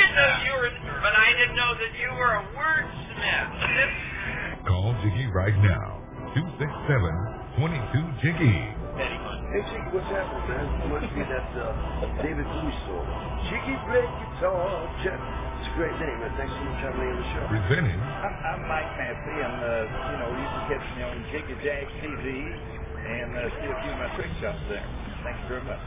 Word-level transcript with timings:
I 0.00 0.08
didn't 0.08 0.16
know 0.16 0.32
you 0.48 0.56
were, 0.56 0.72
but 1.04 1.12
I 1.12 1.28
didn't 1.36 1.60
know 1.60 1.76
that 1.76 1.92
you 2.00 2.08
were 2.16 2.32
a 2.32 2.40
wordsmith. 2.56 4.64
Call 4.64 4.96
Jiggy 5.04 5.28
right 5.28 5.52
now. 5.60 6.00
267-22-JIGGY. 6.32 8.56
Hey, 8.96 9.12
Jiggy, 9.60 9.92
what's 9.92 10.08
happening, 10.08 10.40
man? 10.48 10.64
It 10.80 10.88
must 10.88 11.04
be 11.12 11.20
that 11.20 11.52
uh, 11.52 12.16
David 12.24 12.48
Bowie 12.48 12.72
song. 12.88 13.04
Jiggy 13.52 13.76
play 13.92 14.00
guitar. 14.00 14.88
Jeff. 15.04 15.20
It's 15.20 15.68
a 15.68 15.72
great 15.76 15.92
name, 16.00 16.16
man. 16.24 16.32
Thanks 16.40 16.56
so 16.56 16.64
much 16.64 16.80
for 16.80 16.96
having 16.96 17.04
me 17.04 17.12
on 17.12 17.20
the 17.20 17.28
show. 17.36 17.44
Presented 17.52 18.00
I'm, 18.00 18.32
I'm 18.40 18.64
Mike 18.72 18.88
Massey. 18.96 19.36
I'm, 19.36 19.60
uh, 19.60 19.84
you 19.84 20.16
know, 20.16 20.32
you 20.32 20.48
can 20.48 20.64
catch 20.72 20.86
me 20.96 21.04
on 21.04 21.28
Jiggy 21.28 21.60
Jag 21.60 21.84
TV 22.00 22.24
and 22.48 23.36
uh, 23.36 23.52
see 23.52 23.68
a 23.68 23.76
few 23.84 23.92
of 23.92 24.00
my 24.00 24.08
trick 24.16 24.32
shots 24.40 24.64
there. 24.72 24.80
Thank 25.28 25.36
you 25.44 25.52
very 25.52 25.60
much. 25.68 25.84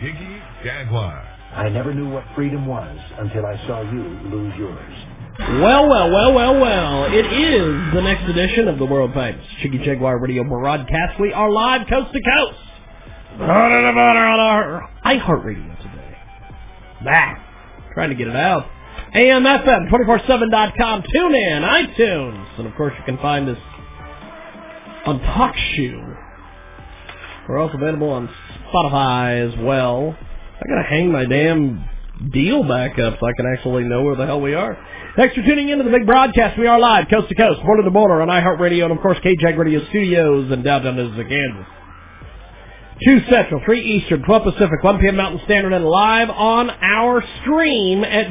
Jiggy 0.00 0.40
Jaguar. 0.64 1.43
I 1.54 1.68
never 1.68 1.94
knew 1.94 2.08
what 2.08 2.24
freedom 2.34 2.66
was 2.66 2.98
until 3.18 3.46
I 3.46 3.56
saw 3.66 3.82
you 3.82 4.02
lose 4.28 4.54
yours. 4.58 4.94
Well, 5.38 5.88
well, 5.88 6.10
well, 6.10 6.34
well, 6.34 6.60
well. 6.60 7.04
It 7.12 7.26
is 7.26 7.94
the 7.94 8.02
next 8.02 8.28
edition 8.28 8.68
of 8.68 8.78
the 8.78 8.84
world 8.84 9.12
famous 9.14 9.44
Jiggy 9.62 9.78
Jaguar 9.78 10.18
Radio 10.18 10.44
broadcast. 10.44 11.20
We 11.20 11.32
are 11.32 11.50
live 11.50 11.86
coast 11.88 12.12
to 12.12 12.20
coast. 12.20 12.58
On 13.40 13.40
our 13.40 14.90
iHeartRadio 15.04 15.76
today. 15.78 16.16
Bah. 17.04 17.34
Trying 17.94 18.10
to 18.10 18.16
get 18.16 18.28
it 18.28 18.36
out. 18.36 18.66
AMFM, 19.14 19.90
247.com, 19.90 21.02
tune 21.12 21.34
in, 21.34 21.62
iTunes, 21.62 22.58
and 22.58 22.66
of 22.66 22.74
course 22.74 22.92
you 22.98 23.04
can 23.04 23.16
find 23.18 23.48
us 23.48 23.58
on 25.06 25.20
TalkShoe. 25.20 26.16
We're 27.48 27.58
also 27.58 27.76
available 27.76 28.10
on 28.10 28.28
Spotify 28.72 29.48
as 29.48 29.58
well. 29.64 30.16
I 30.64 30.66
gotta 30.66 30.88
hang 30.88 31.12
my 31.12 31.26
damn 31.26 31.84
deal 32.32 32.62
back 32.66 32.98
up 32.98 33.18
so 33.20 33.26
I 33.26 33.32
can 33.36 33.44
actually 33.52 33.84
know 33.84 34.02
where 34.02 34.16
the 34.16 34.24
hell 34.24 34.40
we 34.40 34.54
are. 34.54 34.78
Thanks 35.14 35.34
for 35.34 35.42
tuning 35.42 35.68
into 35.68 35.84
the 35.84 35.90
big 35.90 36.06
broadcast. 36.06 36.58
We 36.58 36.66
are 36.66 36.80
live, 36.80 37.08
coast 37.10 37.28
to 37.28 37.34
coast, 37.34 37.60
border 37.66 37.82
to 37.82 37.90
border 37.90 38.22
on 38.22 38.28
iHeartRadio 38.28 38.84
and 38.84 38.92
of 38.92 39.00
course 39.02 39.18
KJAG 39.18 39.58
Radio 39.58 39.86
Studios 39.90 40.50
in 40.50 40.62
downtown 40.62 40.98
Elizabeth, 40.98 41.28
Kansas. 41.28 41.66
2 43.04 43.20
Central, 43.28 43.60
3 43.66 43.80
Eastern, 43.82 44.22
12 44.22 44.42
Pacific, 44.54 44.82
1 44.82 45.00
p.m. 45.00 45.16
Mountain 45.16 45.42
Standard, 45.44 45.74
and 45.74 45.84
live 45.84 46.30
on 46.30 46.70
our 46.70 47.22
stream 47.42 48.02
at 48.02 48.30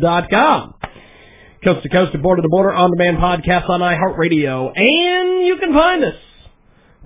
dot 0.00 0.28
Coast 1.64 1.82
to 1.82 1.88
coast 1.88 2.12
and 2.12 2.22
border 2.22 2.42
to 2.42 2.48
border 2.50 2.72
on 2.72 2.90
demand 2.90 3.16
podcast 3.16 3.70
on 3.70 3.80
iHeartRadio. 3.80 4.72
And 4.76 5.46
you 5.46 5.56
can 5.56 5.72
find 5.72 6.04
us 6.04 6.14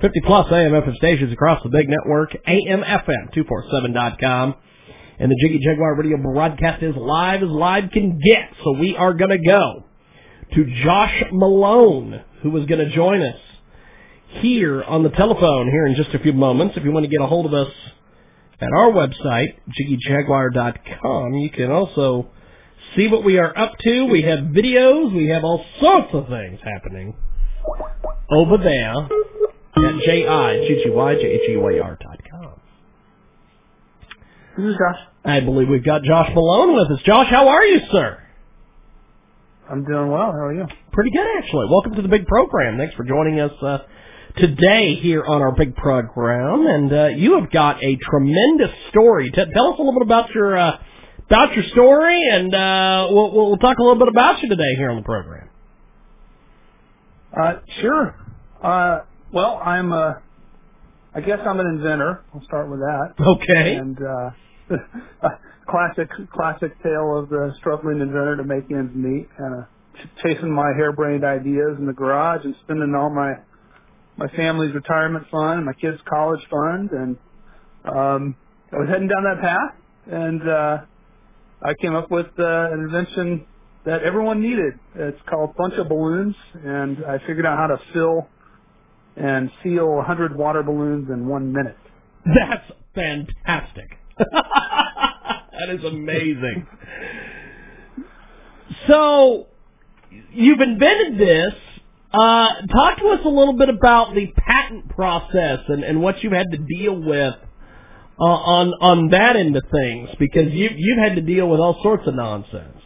50 0.03 0.21
plus 0.27 0.47
AM 0.51 0.73
FM 0.73 0.97
stations 0.97 1.33
across 1.33 1.63
the 1.63 1.69
big 1.69 1.89
network, 1.89 2.37
AMFM247.com. 2.49 4.55
And 5.21 5.31
the 5.31 5.37
Jiggy 5.41 5.61
Jaguar 5.61 5.95
radio 5.95 6.17
broadcast 6.17 6.83
is 6.83 6.97
live 6.97 7.45
as 7.45 7.49
live 7.49 7.93
can 7.93 8.19
get. 8.19 8.49
So 8.65 8.73
we 8.73 8.97
are 8.97 9.15
going 9.15 9.31
to 9.31 9.39
go 9.39 9.85
to 10.55 10.83
Josh 10.83 11.23
Malone, 11.31 12.21
who 12.43 12.57
is 12.57 12.67
going 12.67 12.81
to 12.81 12.91
join 12.93 13.23
us 13.23 13.39
here 14.41 14.83
on 14.83 15.05
the 15.05 15.11
telephone 15.11 15.71
here 15.71 15.87
in 15.87 15.95
just 15.95 16.13
a 16.15 16.19
few 16.19 16.33
moments. 16.33 16.77
If 16.77 16.83
you 16.83 16.91
want 16.91 17.05
to 17.05 17.11
get 17.11 17.21
a 17.21 17.29
hold 17.29 17.47
of 17.47 17.55
us 17.55 17.73
at 18.61 18.71
our 18.77 18.91
website, 18.91 19.55
jiggyjaguar.com, 19.81 21.35
you 21.35 21.51
can 21.51 21.71
also 21.71 22.29
see 22.97 23.07
what 23.07 23.23
we 23.25 23.39
are 23.39 23.57
up 23.57 23.79
to. 23.85 24.07
We 24.07 24.23
have 24.23 24.41
videos. 24.41 25.15
We 25.15 25.29
have 25.29 25.45
all 25.45 25.65
sorts 25.79 26.13
of 26.13 26.27
things 26.27 26.59
happening 26.65 27.15
over 28.33 28.59
there 28.59 29.09
at 29.77 29.99
J-I-G-G-Y-J-H-E-Y-R 30.05 31.99
dot 32.01 32.21
com. 32.31 32.61
This 34.57 34.67
is 34.67 34.77
Josh. 34.77 35.01
I 35.25 35.41
believe 35.41 35.69
we've 35.69 35.85
got 35.85 36.03
Josh 36.03 36.31
Malone 36.35 36.75
with 36.75 36.91
us. 36.91 37.03
Josh, 37.05 37.29
how 37.31 37.49
are 37.49 37.65
you, 37.65 37.81
sir? 37.91 38.23
I'm 39.71 39.85
doing 39.85 40.11
well. 40.11 40.33
How 40.33 40.47
are 40.47 40.55
you? 40.55 40.67
Pretty 40.93 41.11
good, 41.11 41.27
actually. 41.39 41.69
Welcome 41.71 41.95
to 41.95 42.03
the 42.03 42.09
big 42.09 42.27
program. 42.27 42.77
Thanks 42.77 42.95
for 42.95 43.05
joining 43.05 43.41
us 43.41 43.53
uh, 43.63 43.79
today 44.37 44.97
here 44.97 45.25
on 45.25 45.41
our 45.41 45.53
big 45.53 45.75
program. 45.75 46.67
And 46.67 46.93
uh, 46.93 47.07
you 47.17 47.41
have 47.41 47.51
got 47.51 47.83
a 47.83 47.97
tremendous 47.97 48.71
story. 48.91 49.31
T- 49.31 49.45
tell 49.55 49.73
us 49.73 49.79
a 49.79 49.83
little 49.83 49.95
bit 49.95 50.03
about 50.03 50.31
your 50.31 50.57
uh, 50.57 50.79
about 51.29 51.55
your 51.55 51.65
story, 51.71 52.21
and 52.31 52.55
uh, 52.55 53.07
we'll, 53.11 53.33
we'll 53.33 53.57
talk 53.57 53.79
a 53.79 53.83
little 53.83 53.99
bit 53.99 54.09
about 54.09 54.43
you 54.43 54.51
today 54.51 54.75
here 54.77 54.91
on 54.91 54.97
the 54.97 55.03
program. 55.03 55.49
Uh, 57.35 57.53
sure. 57.81 58.15
Uh, 58.63 58.99
well, 59.33 59.61
I'm 59.65 59.93
uh, 59.93 60.15
I 61.15 61.21
guess 61.21 61.39
I'm 61.47 61.61
an 61.61 61.67
inventor. 61.67 62.25
I'll 62.35 62.45
start 62.45 62.71
with 62.71 62.81
that. 62.81 63.15
Okay. 63.21 63.75
And 63.75 63.99
uh, 63.99 64.31
classic 65.69 66.09
classic 66.33 66.83
tale 66.83 67.19
of 67.19 67.29
the 67.29 67.53
struggling 67.59 68.01
inventor 68.01 68.37
to 68.37 68.45
make 68.45 68.71
ends 68.71 68.95
meet, 68.95 69.29
kind 69.37 69.55
of 69.55 69.65
chasing 70.23 70.51
my 70.51 70.73
harebrained 70.77 71.25
ideas 71.25 71.77
in 71.79 71.87
the 71.87 71.93
garage 71.93 72.45
and 72.45 72.55
spending 72.65 72.95
all 72.95 73.11
my 73.11 73.35
my 74.17 74.29
family's 74.37 74.75
retirement 74.75 75.27
fund 75.31 75.59
and 75.59 75.67
my 75.67 75.73
kids' 75.75 76.01
college 76.09 76.41
fund, 76.51 76.91
and 76.93 77.17
um, 77.85 78.37
I 78.73 78.77
was 78.77 78.89
heading 78.89 79.09
down 79.09 79.25
that 79.25 79.41
path, 79.41 79.75
and 80.07 80.49
uh, 80.49 80.79
I 81.63 81.75
came 81.81 81.95
up 81.95 82.11
with 82.11 82.27
uh, 82.39 82.73
an 82.73 82.81
invention 82.81 83.47
that 83.85 84.03
everyone 84.03 84.41
needed. 84.41 84.75
It's 84.95 85.21
called 85.29 85.55
Bunch 85.57 85.75
O 85.79 85.85
Balloons, 85.85 86.37
and 86.55 86.99
I 87.05 87.19
figured 87.27 87.47
out 87.47 87.59
how 87.59 87.69
to 87.69 87.79
fill 87.93 88.29
and 89.17 89.51
seal 89.63 89.89
100 89.97 90.37
water 90.37 90.63
balloons 90.63 91.09
in 91.11 91.27
one 91.27 91.53
minute. 91.53 91.77
That's 92.25 92.71
fantastic. 92.95 93.99
that 94.19 95.69
is 95.71 95.85
amazing. 95.85 96.67
So, 98.87 99.47
you've 100.33 100.61
invented 100.61 101.19
this. 101.19 101.55
Uh, 102.13 102.49
talk 102.71 102.99
to 102.99 103.09
us 103.09 103.21
a 103.25 103.29
little 103.29 103.55
bit 103.55 103.71
about 103.71 104.15
the 104.15 104.33
patent 104.37 104.89
process 104.91 105.61
and, 105.69 105.83
and 105.83 106.03
what 106.03 106.23
you've 106.23 106.33
had 106.33 106.51
to 106.51 106.59
deal 106.59 106.95
with 106.95 107.35
uh, 108.21 108.25
on 108.25 108.69
on 108.81 109.09
that 109.11 109.37
end 109.37 109.57
of 109.57 109.65
things, 109.73 110.11
because 110.19 110.53
you 110.53 110.69
you've 110.77 110.99
had 110.99 111.17
to 111.17 111.23
deal 111.23 111.49
with 111.49 111.59
all 111.59 111.81
sorts 111.83 112.07
of 112.07 112.15
nonsense. 112.15 112.77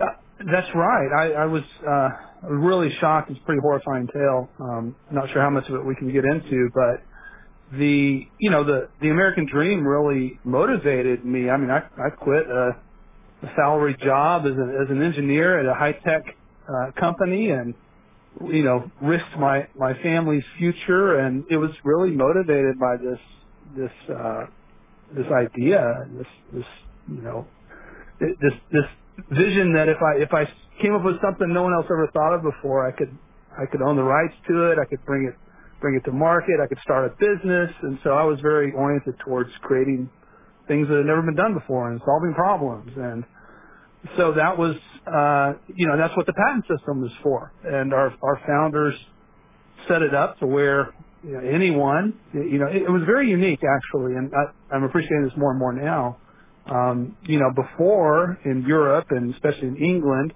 Uh, 0.00 0.04
that's 0.50 0.68
right. 0.74 1.08
I, 1.12 1.42
I 1.42 1.46
was 1.46 1.62
uh, 2.42 2.52
really 2.52 2.94
shocked. 3.00 3.30
It's 3.30 3.40
a 3.40 3.44
pretty 3.44 3.60
horrifying 3.60 4.08
tale. 4.08 4.48
Um, 4.58 4.96
not 5.10 5.30
sure 5.30 5.42
how 5.42 5.50
much 5.50 5.68
of 5.68 5.74
it 5.74 5.84
we 5.84 5.94
can 5.94 6.12
get 6.12 6.24
into, 6.24 6.70
but 6.74 7.02
the 7.78 8.26
you 8.38 8.50
know 8.50 8.64
the 8.64 8.88
the 9.00 9.10
American 9.10 9.46
dream 9.46 9.86
really 9.86 10.38
motivated 10.44 11.24
me. 11.24 11.48
I 11.50 11.56
mean, 11.56 11.70
I 11.70 11.78
I 11.78 12.10
quit 12.10 12.46
a, 12.46 12.76
a 13.42 13.52
salary 13.56 13.96
job 14.02 14.46
as 14.46 14.52
an 14.52 14.76
as 14.82 14.90
an 14.90 15.02
engineer 15.02 15.60
at 15.60 15.66
a 15.66 15.74
high 15.74 15.92
tech 15.92 16.22
uh, 16.68 16.90
company 16.98 17.50
and 17.50 17.74
you 18.48 18.64
know 18.64 18.90
risked 19.00 19.38
my 19.38 19.68
my 19.76 19.94
family's 20.02 20.44
future, 20.58 21.18
and 21.18 21.44
it 21.50 21.56
was 21.56 21.70
really 21.84 22.10
motivated 22.10 22.78
by 22.78 22.96
this 22.96 23.20
this 23.76 24.16
uh, 24.16 24.46
this 25.14 25.26
idea, 25.26 26.06
this 26.16 26.26
this 26.52 26.66
you 27.08 27.22
know 27.22 27.46
this 28.20 28.52
this 28.72 28.84
vision 29.30 29.74
that 29.74 29.88
if 29.88 29.98
I 30.02 30.22
if 30.22 30.32
I 30.32 30.46
came 30.82 30.94
up 30.94 31.04
with 31.04 31.20
something 31.22 31.52
no 31.52 31.62
one 31.62 31.74
else 31.74 31.86
ever 31.86 32.08
thought 32.12 32.34
of 32.34 32.42
before, 32.42 32.86
I 32.86 32.92
could 32.92 33.16
I 33.56 33.66
could 33.66 33.82
own 33.82 33.96
the 33.96 34.02
rights 34.02 34.34
to 34.48 34.72
it. 34.72 34.78
I 34.78 34.86
could 34.86 35.04
bring 35.04 35.26
it 35.26 35.34
bring 35.80 35.96
it 35.96 36.04
to 36.04 36.12
market. 36.12 36.60
I 36.62 36.66
could 36.68 36.78
start 36.82 37.10
a 37.10 37.14
business, 37.18 37.70
and 37.82 37.98
so 38.04 38.10
I 38.10 38.24
was 38.24 38.40
very 38.40 38.72
oriented 38.72 39.14
towards 39.24 39.50
creating 39.62 40.10
things 40.68 40.88
that 40.88 40.96
had 40.96 41.06
never 41.06 41.22
been 41.22 41.36
done 41.36 41.54
before 41.54 41.90
and 41.90 42.00
solving 42.04 42.34
problems. 42.34 42.92
And 42.96 43.24
so 44.16 44.32
that 44.34 44.58
was 44.58 44.76
uh, 45.06 45.58
you 45.74 45.86
know 45.86 45.96
that's 45.96 46.16
what 46.16 46.26
the 46.26 46.34
patent 46.34 46.64
system 46.68 47.04
is 47.04 47.12
for. 47.22 47.52
And 47.64 47.92
our 47.94 48.14
our 48.22 48.40
founders 48.46 48.94
set 49.88 50.02
it 50.02 50.14
up 50.14 50.38
to 50.40 50.46
where 50.46 50.94
you 51.24 51.32
know, 51.32 51.40
anyone 51.40 52.18
you 52.32 52.58
know 52.58 52.66
it, 52.66 52.82
it 52.82 52.90
was 52.90 53.02
very 53.06 53.30
unique 53.30 53.60
actually, 53.64 54.14
and 54.16 54.32
I, 54.34 54.74
I'm 54.74 54.84
appreciating 54.84 55.24
this 55.24 55.36
more 55.36 55.50
and 55.50 55.58
more 55.60 55.72
now. 55.72 56.18
Um, 56.70 57.16
you 57.22 57.40
know, 57.40 57.50
before 57.54 58.38
in 58.46 58.64
Europe 58.66 59.06
and 59.10 59.34
especially 59.34 59.68
in 59.68 59.76
England, 59.78 60.32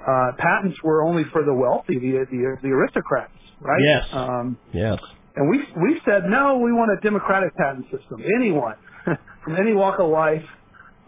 uh, 0.00 0.32
patents 0.38 0.78
were 0.84 1.04
only 1.04 1.24
for 1.32 1.44
the 1.44 1.54
wealthy, 1.54 1.98
the 1.98 2.26
the, 2.30 2.56
the 2.62 2.68
aristocrats, 2.68 3.32
right? 3.60 3.82
Yes. 3.82 4.08
Um, 4.12 4.58
Yes. 4.72 5.00
and 5.36 5.50
we 5.50 5.58
we 5.82 6.00
said 6.06 6.24
no, 6.28 6.58
we 6.58 6.72
want 6.72 6.90
a 6.96 7.00
democratic 7.02 7.54
patent 7.56 7.86
system. 7.86 8.22
Anyone, 8.40 8.76
from 9.44 9.56
any 9.56 9.74
walk 9.74 10.00
of 10.00 10.10
life, 10.10 10.44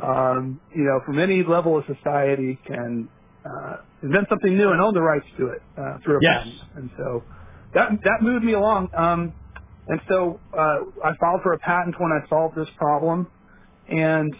um, 0.02 0.60
you 0.74 0.84
know, 0.84 1.00
from 1.06 1.18
any 1.20 1.44
level 1.44 1.78
of 1.78 1.84
society 1.86 2.60
can 2.66 3.08
uh, 3.44 3.76
invent 4.02 4.26
something 4.30 4.56
new 4.56 4.70
and 4.70 4.80
own 4.82 4.94
the 4.94 5.02
rights 5.02 5.26
to 5.38 5.48
it 5.48 5.62
uh, 5.78 5.98
through 6.04 6.18
a 6.18 6.22
Yes. 6.22 6.38
patent. 6.38 6.60
And 6.74 6.90
so 6.98 7.24
that 7.74 7.90
that 8.04 8.18
moved 8.22 8.44
me 8.44 8.54
along. 8.54 8.88
Um, 8.96 9.34
and 9.88 10.00
so 10.08 10.40
uh, 10.52 10.78
I 11.04 11.12
filed 11.20 11.42
for 11.42 11.52
a 11.54 11.58
patent 11.60 11.96
when 12.00 12.12
I 12.12 12.26
solved 12.28 12.56
this 12.56 12.68
problem, 12.78 13.28
and 13.88 14.32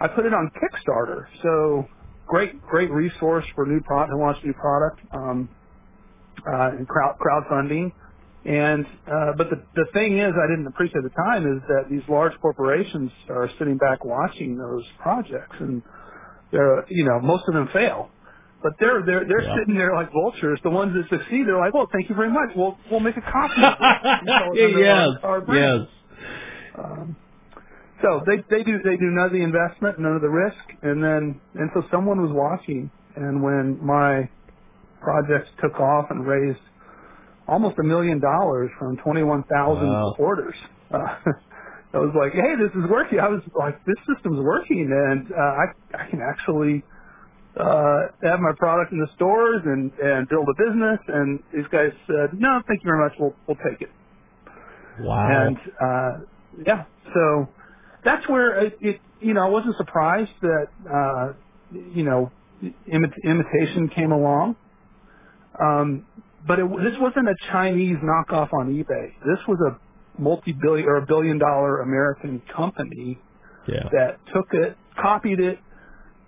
I 0.00 0.08
put 0.08 0.26
it 0.26 0.34
on 0.34 0.50
Kickstarter. 0.60 1.26
So 1.42 1.86
great, 2.26 2.60
great 2.62 2.90
resource 2.90 3.44
for 3.54 3.66
new 3.66 3.80
product 3.82 4.12
who 4.12 4.18
wants 4.18 4.40
new 4.44 4.54
product 4.54 5.00
um, 5.14 5.50
uh, 6.46 6.70
and 6.78 6.88
crowd 6.88 7.16
crowdfunding. 7.20 7.92
And 8.44 8.86
uh, 9.06 9.32
but 9.38 9.50
the 9.50 9.64
the 9.74 9.86
thing 9.92 10.18
is, 10.18 10.32
I 10.36 10.48
didn't 10.50 10.68
appreciate 10.68 10.98
at 10.98 11.04
the 11.04 11.22
time 11.24 11.46
is 11.46 11.62
that 11.68 11.90
these 11.90 12.02
large 12.08 12.32
corporations 12.40 13.10
are 13.30 13.50
sitting 13.58 13.78
back 13.78 14.04
watching 14.04 14.58
those 14.58 14.84
projects, 15.02 15.56
and 15.60 15.82
they're 16.52 16.84
you 16.88 17.04
know 17.04 17.20
most 17.20 17.44
of 17.48 17.54
them 17.54 17.68
fail. 17.72 18.10
But 18.62 18.72
they're 18.80 19.02
they're 19.06 19.26
they're 19.28 19.42
Yeah. 19.42 19.56
sitting 19.60 19.76
there 19.76 19.94
like 19.94 20.12
vultures. 20.12 20.60
The 20.64 20.70
ones 20.70 20.94
that 20.94 21.08
succeed, 21.18 21.46
they're 21.46 21.58
like, 21.58 21.74
well, 21.74 21.88
thank 21.92 22.08
you 22.08 22.16
very 22.16 22.30
much. 22.30 22.50
We'll 22.56 22.78
we'll 22.90 23.00
make 23.00 23.16
a 23.16 23.22
copy 23.22 23.62
of 23.62 23.74
it. 23.74 23.78
and 24.04 24.28
sell 24.28 24.52
it 24.54 24.64
under 24.66 24.80
yes, 24.80 25.08
our, 25.24 25.44
our 25.48 25.56
yes. 25.56 25.88
Um, 26.78 27.16
so 28.02 28.22
they 28.26 28.38
they 28.50 28.64
do 28.64 28.78
they 28.84 28.96
do 28.96 29.10
none 29.12 29.26
of 29.26 29.32
the 29.32 29.42
investment, 29.42 29.98
none 30.00 30.16
of 30.16 30.22
the 30.22 30.30
risk, 30.30 30.64
and 30.82 31.02
then 31.02 31.40
and 31.54 31.70
so 31.74 31.82
someone 31.92 32.20
was 32.22 32.32
watching, 32.34 32.90
and 33.16 33.42
when 33.42 33.78
my 33.84 34.30
projects 35.00 35.50
took 35.62 35.80
off 35.80 36.06
and 36.10 36.26
raised 36.26 36.60
almost 37.48 37.76
a 37.80 37.84
million 37.84 38.20
dollars 38.20 38.70
from 38.78 38.96
twenty 39.04 39.22
one 39.24 39.44
thousand 39.44 39.88
Wow. 39.88 40.14
orders, 40.18 40.56
uh, 40.94 41.16
I 41.94 41.98
was 41.98 42.14
like, 42.18 42.32
hey, 42.34 42.54
this 42.60 42.72
is 42.76 42.90
working. 42.90 43.20
I 43.20 43.28
was 43.28 43.42
like, 43.58 43.84
this 43.86 43.98
system's 44.08 44.40
working, 44.40 44.88
and 44.90 45.32
uh, 45.32 45.36
I 45.38 45.64
I 46.06 46.10
can 46.10 46.20
actually 46.22 46.84
uh, 47.56 48.08
have 48.22 48.40
my 48.40 48.52
product 48.58 48.92
in 48.92 49.00
the 49.00 49.08
stores 49.16 49.62
and 49.64 49.92
and 50.02 50.28
build 50.28 50.48
a 50.48 50.56
business. 50.58 51.00
And 51.08 51.40
these 51.54 51.68
guys 51.72 51.92
said, 52.06 52.38
no, 52.38 52.62
thank 52.68 52.82
you 52.84 52.88
very 52.90 53.02
much. 53.04 53.14
We'll 53.20 53.36
we'll 53.48 53.58
take 53.58 53.82
it. 53.82 53.90
Wow. 54.98 55.28
And 55.30 55.58
uh, 55.80 56.12
yeah, 56.66 56.84
so 57.14 57.54
that's 58.06 58.26
where 58.28 58.66
it, 58.66 58.78
it. 58.80 59.00
You 59.20 59.34
know, 59.34 59.42
I 59.42 59.48
wasn't 59.48 59.76
surprised 59.76 60.30
that 60.40 60.66
uh, 60.90 61.32
you 61.94 62.04
know 62.04 62.30
imit- 62.62 63.22
imitation 63.24 63.90
came 63.94 64.12
along. 64.12 64.56
Um, 65.60 66.06
but 66.46 66.58
it, 66.60 66.68
this 66.84 66.94
wasn't 67.00 67.28
a 67.28 67.34
Chinese 67.50 67.96
knockoff 67.98 68.52
on 68.52 68.72
eBay. 68.72 69.12
This 69.24 69.38
was 69.48 69.58
a 69.66 70.20
multi-billion 70.20 70.86
or 70.86 70.96
a 70.96 71.06
billion-dollar 71.06 71.80
American 71.80 72.40
company 72.54 73.18
yeah. 73.66 73.88
that 73.92 74.18
took 74.32 74.46
it, 74.52 74.76
copied 75.00 75.40
it, 75.40 75.58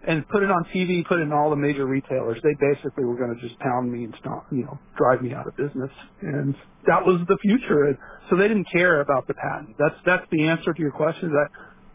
and 0.06 0.26
put 0.28 0.42
it 0.42 0.50
on 0.50 0.64
TV, 0.74 1.04
put 1.06 1.18
it 1.18 1.22
in 1.22 1.32
all 1.32 1.50
the 1.50 1.56
major 1.56 1.86
retailers. 1.86 2.38
They 2.42 2.54
basically 2.60 3.04
were 3.04 3.16
going 3.16 3.34
to 3.34 3.40
just 3.40 3.58
pound 3.60 3.92
me 3.92 4.04
and 4.04 4.14
stomp, 4.20 4.44
you 4.50 4.64
know, 4.64 4.78
drive 4.96 5.22
me 5.22 5.34
out 5.34 5.46
of 5.46 5.56
business. 5.56 5.90
And 6.22 6.54
that 6.86 7.04
was 7.04 7.20
the 7.28 7.36
future. 7.42 7.84
And 7.84 7.98
so 8.30 8.36
they 8.36 8.48
didn't 8.48 8.68
care 8.72 9.00
about 9.00 9.26
the 9.26 9.34
patent. 9.34 9.76
That's, 9.78 9.96
that's 10.06 10.24
the 10.30 10.46
answer 10.48 10.72
to 10.72 10.80
your 10.80 10.92
question. 10.92 11.30
That 11.30 11.48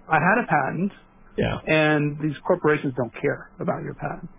I 0.09 0.15
had 0.19 0.37
a 0.43 0.47
patent 0.47 0.91
Yeah. 1.37 1.59
and 1.67 2.17
these 2.19 2.35
corporations 2.45 2.93
don't 2.97 3.13
care 3.21 3.49
about 3.59 3.83
your 3.83 3.93
patent. 3.95 4.29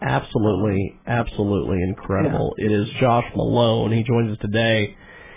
Absolutely, 0.00 0.98
absolutely 1.06 1.80
incredible. 1.82 2.54
It 2.58 2.72
is 2.72 2.88
Josh 3.00 3.24
Malone. 3.36 3.92
He 3.92 4.02
joins 4.02 4.32
us 4.32 4.38
today 4.40 4.96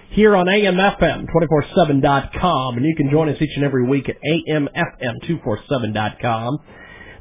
here 0.10 0.36
on 0.36 0.48
AMFM247.com, 0.48 2.78
and 2.78 2.86
you 2.86 2.96
can 2.96 3.12
join 3.12 3.30
us 3.30 3.40
each 3.40 3.56
and 3.56 3.64
every 3.64 3.88
week 3.88 4.10
at 4.10 4.16
AMFM247.com. 4.24 6.58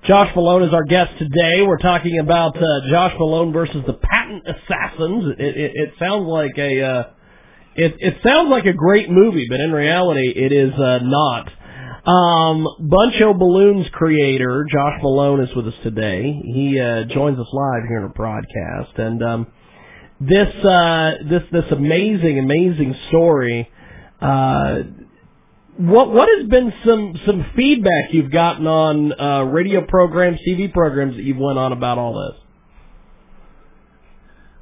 Josh 0.07 0.35
Malone 0.37 0.63
is 0.65 0.73
our 0.75 0.85
guest 0.85 1.13
today. 1.19 1.63
We're 1.63 1.79
talking 1.79 2.19
about 2.19 2.57
uh, 2.57 2.63
Josh 2.91 3.15
Malone 3.19 3.53
versus 3.53 3.83
the 3.87 3.95
Patent 3.95 4.43
Assassins. 4.47 5.35
It, 5.39 5.57
it, 5.57 5.73
it 5.75 5.93
sounds 5.99 6.27
like 6.27 6.53
a 6.59 6.83
uh, 6.83 7.05
it, 7.75 7.95
it 7.99 8.17
sounds 8.23 8.51
like 8.51 8.67
a 8.67 8.73
great 8.75 9.09
movie, 9.11 9.47
but 9.49 9.61
in 9.61 9.73
reality, 9.73 10.29
it 10.35 10.53
is 10.53 10.73
uh, 10.75 10.99
not. 11.03 11.51
Um, 12.07 12.69
Bunch 12.81 13.15
O 13.23 13.33
Balloons 13.33 13.87
creator 13.93 14.67
Josh 14.71 15.01
Malone 15.03 15.41
is 15.41 15.55
with 15.57 15.69
us 15.69 15.75
today. 15.83 16.39
He 16.45 16.79
uh, 16.79 17.05
joins 17.05 17.39
us 17.39 17.47
live 17.51 17.83
here 17.89 17.99
in 17.99 18.05
a 18.05 18.09
broadcast, 18.11 18.99
and 18.99 19.23
um, 19.23 19.47
this 20.21 20.55
uh, 20.65 21.13
this 21.31 21.43
this 21.51 21.65
amazing 21.71 22.39
amazing 22.39 22.95
story. 23.09 23.71
Uh, 24.21 24.81
what 25.79 26.13
what 26.13 26.29
has 26.39 26.47
been 26.47 26.75
some 26.85 27.19
some 27.25 27.47
feedback 27.57 28.13
you've 28.13 28.31
gotten 28.31 28.67
on 28.67 29.19
uh, 29.19 29.43
radio 29.45 29.81
programs, 29.87 30.41
TV 30.47 30.71
programs 30.71 31.17
that 31.17 31.23
you've 31.23 31.39
went 31.39 31.59
on 31.59 31.73
about 31.73 31.97
all 31.97 32.13
this? 32.13 32.41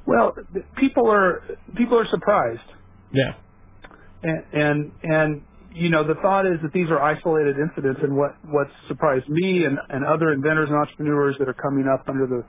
Well, 0.05 0.33
people 0.77 1.11
are 1.11 1.43
people 1.75 1.99
are 1.99 2.07
surprised, 2.07 2.61
Yeah, 3.11 3.33
and 4.23 4.43
and, 4.53 4.91
and 5.03 5.41
you 5.73 5.89
know 5.89 6.03
the 6.03 6.15
thought 6.15 6.45
is 6.45 6.59
that 6.63 6.73
these 6.73 6.89
are 6.89 7.01
isolated 7.01 7.57
incidents. 7.57 7.99
And 8.03 8.15
what 8.15 8.35
what 8.45 8.67
surprised 8.87 9.27
me 9.29 9.65
and, 9.65 9.77
and 9.89 10.05
other 10.05 10.31
inventors 10.31 10.69
and 10.69 10.77
entrepreneurs 10.77 11.35
that 11.39 11.49
are 11.49 11.53
coming 11.53 11.87
up 11.87 12.07
under 12.07 12.27
the, 12.27 12.43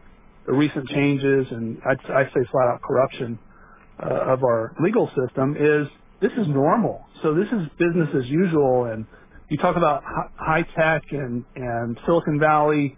the 0.46 0.52
recent 0.52 0.88
changes 0.88 1.46
and 1.50 1.78
I'd, 1.86 1.98
I'd 2.10 2.30
say 2.34 2.40
flat 2.50 2.68
out 2.68 2.82
corruption 2.82 3.38
uh, 4.02 4.32
of 4.32 4.44
our 4.44 4.74
legal 4.80 5.08
system 5.08 5.56
is 5.58 5.88
this 6.20 6.32
is 6.32 6.48
normal. 6.48 7.04
So 7.22 7.34
this 7.34 7.48
is 7.48 7.68
business 7.78 8.08
as 8.16 8.28
usual. 8.28 8.86
And 8.86 9.06
you 9.48 9.58
talk 9.58 9.76
about 9.76 10.02
high 10.04 10.66
tech 10.76 11.02
and 11.10 11.44
and 11.56 11.98
Silicon 12.06 12.38
Valley 12.40 12.96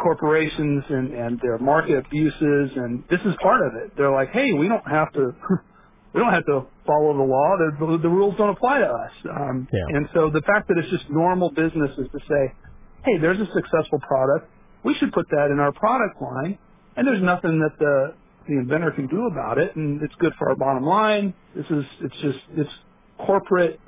corporations 0.00 0.84
and, 0.88 1.12
and 1.12 1.40
their 1.40 1.58
market 1.58 2.04
abuses, 2.06 2.70
and 2.76 3.04
this 3.10 3.20
is 3.24 3.34
part 3.42 3.66
of 3.66 3.74
it. 3.74 3.92
They're 3.96 4.10
like, 4.10 4.30
hey, 4.30 4.52
we 4.52 4.68
don't 4.68 4.86
have 4.88 5.12
to, 5.12 5.34
we 6.14 6.20
don't 6.20 6.32
have 6.32 6.46
to 6.46 6.66
follow 6.90 7.14
the 7.14 7.28
law. 7.30 7.50
The, 7.62 7.68
the, 7.86 7.98
the 8.02 8.10
rules 8.10 8.34
don't 8.38 8.50
apply 8.50 8.80
to 8.80 8.90
us. 8.90 9.14
Um, 9.30 9.68
Yeah. 9.72 9.86
And 9.96 10.08
so 10.14 10.30
the 10.34 10.42
fact 10.42 10.68
that 10.68 10.78
it's 10.78 10.90
just 10.90 11.06
normal 11.10 11.50
business 11.54 11.92
is 11.98 12.08
to 12.12 12.20
say, 12.28 12.42
hey, 13.06 13.18
there's 13.22 13.38
a 13.40 13.46
successful 13.54 14.00
product. 14.02 14.50
We 14.84 14.94
should 14.98 15.12
put 15.12 15.28
that 15.30 15.48
in 15.52 15.60
our 15.60 15.72
product 15.72 16.20
line, 16.22 16.58
and 16.96 17.06
there's 17.06 17.22
nothing 17.22 17.60
that 17.62 17.78
the 17.78 18.18
the 18.48 18.54
inventor 18.58 18.92
can 18.92 19.08
do 19.08 19.28
about 19.30 19.58
it, 19.58 19.76
and 19.76 20.02
it's 20.02 20.14
good 20.18 20.34
for 20.38 20.50
our 20.50 20.56
bottom 20.56 20.84
line. 20.84 21.34
This 21.54 21.66
is, 21.70 21.84
it's 22.02 22.16
just, 22.22 22.40
it's 22.58 22.70
corporate 23.18 23.78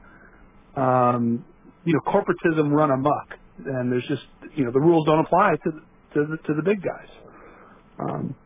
um, 0.76 1.46
you 1.84 1.94
know, 1.94 2.00
corporatism 2.12 2.70
run 2.72 2.90
amok, 2.92 3.28
and 3.58 3.92
there's 3.92 4.06
just, 4.08 4.24
you 4.56 4.64
know, 4.64 4.72
the 4.72 4.80
rules 4.80 5.06
don't 5.06 5.20
apply 5.20 5.52
to 5.64 5.72
to 6.14 6.26
the, 6.30 6.38
to 6.46 6.54
the 6.56 6.62
big 6.64 6.82
guys. 6.82 7.10
Um, 7.98 8.36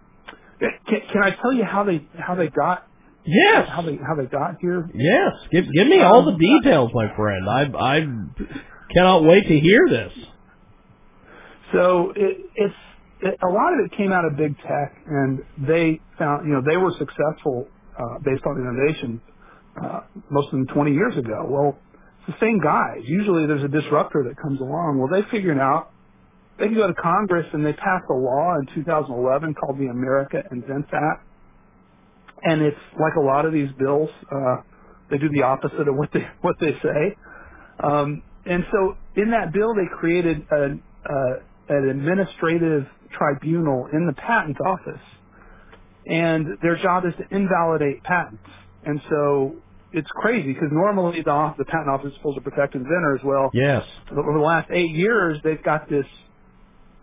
can, 0.61 1.01
can 1.13 1.23
I 1.25 1.31
tell 1.43 1.53
you 1.53 1.65
how 1.65 1.85
they 1.85 2.09
how 2.19 2.37
they 2.37 2.49
got 2.49 2.89
yes, 3.27 3.69
how 3.69 3.83
they 3.83 3.97
how 3.97 4.15
they 4.17 4.27
got 4.27 4.57
here? 4.61 4.89
yes. 4.95 5.33
Give 5.53 5.65
give 5.73 5.89
me 5.89 6.01
all 6.03 6.25
the 6.25 6.33
Um, 6.33 6.39
details, 6.39 6.91
my 6.95 7.15
friend. 7.17 7.49
I 7.49 7.63
I 7.79 8.01
cannot 8.95 9.25
wait 9.25 9.47
to 9.49 9.59
hear 9.61 9.81
this. 9.89 10.13
So 11.73 12.13
it, 12.17 12.39
it's 12.55 12.75
it, 13.21 13.39
a 13.43 13.49
lot 13.53 13.73
of 13.75 13.81
it 13.87 13.97
came 13.97 14.13
out 14.13 14.25
of 14.25 14.37
big 14.37 14.57
tech, 14.59 14.97
and 15.07 15.41
they 15.59 16.01
found 16.19 16.47
you 16.47 16.55
know 16.55 16.63
they 16.67 16.77
were 16.77 16.93
successful 16.99 17.69
uh, 17.99 18.19
based 18.25 18.45
on 18.47 18.59
innovation. 18.61 19.21
Uh, 19.83 20.01
most 20.31 20.47
of 20.47 20.53
them 20.53 20.67
20 20.69 20.93
years 20.93 21.17
ago. 21.19 21.47
Well, 21.51 21.77
it's 22.27 22.39
the 22.39 22.47
same 22.47 22.61
guys. 22.61 23.03
Usually 23.05 23.47
there's 23.47 23.63
a 23.65 23.69
disruptor 23.69 24.25
that 24.29 24.41
comes 24.41 24.59
along. 24.61 24.99
Well, 24.99 25.09
they 25.13 25.29
figured 25.31 25.59
out 25.59 25.91
they 26.59 26.67
can 26.67 26.75
go 26.77 26.87
to 26.87 26.95
Congress 26.95 27.47
and 27.53 27.65
they 27.67 27.75
passed 27.75 28.05
a 28.09 28.15
law 28.15 28.55
in 28.59 28.67
2011 28.75 29.55
called 29.55 29.79
the 29.79 29.89
America 29.89 30.43
Invents 30.51 30.89
Act, 30.95 31.27
and 32.43 32.63
it's 32.63 32.77
like 32.95 33.15
a 33.17 33.21
lot 33.25 33.47
of 33.47 33.53
these 33.53 33.71
bills. 33.79 34.11
Uh, 34.31 34.57
they 35.11 35.19
do 35.19 35.29
the 35.35 35.43
opposite 35.43 35.89
of 35.89 35.97
what 35.97 36.11
they 36.13 36.21
what 36.41 36.57
they 36.61 36.73
say. 36.83 37.17
Um, 37.83 38.23
and 38.45 38.65
so 38.73 38.97
in 39.17 39.31
that 39.33 39.53
bill, 39.53 39.75
they 39.75 39.89
created 39.99 40.47
an, 40.51 40.83
uh, 41.09 41.35
an 41.69 41.89
administrative 41.91 42.87
tribunal 43.13 43.89
in 43.93 44.07
the 44.07 44.15
patent 44.15 44.59
office, 44.61 45.03
and 46.07 46.47
their 46.63 46.77
job 46.83 47.05
is 47.07 47.15
to 47.19 47.37
invalidate 47.37 48.03
patents. 48.05 48.45
And 48.85 49.01
so 49.11 49.57
it's 49.93 50.09
crazy 50.15 50.53
because 50.53 50.69
normally 50.71 51.23
the, 51.23 51.55
the 51.59 51.65
patent 51.65 51.89
office 51.91 52.13
is 52.13 52.17
supposed 52.19 52.37
to 52.37 52.43
protect 52.43 52.75
inventors. 52.75 53.21
Well, 53.25 53.51
Yes. 53.53 53.85
over 54.13 54.33
the 54.33 54.45
last 54.45 54.71
eight 54.73 54.91
years, 54.93 55.39
they've 55.45 55.63
got 55.63 55.89
this 55.89 56.07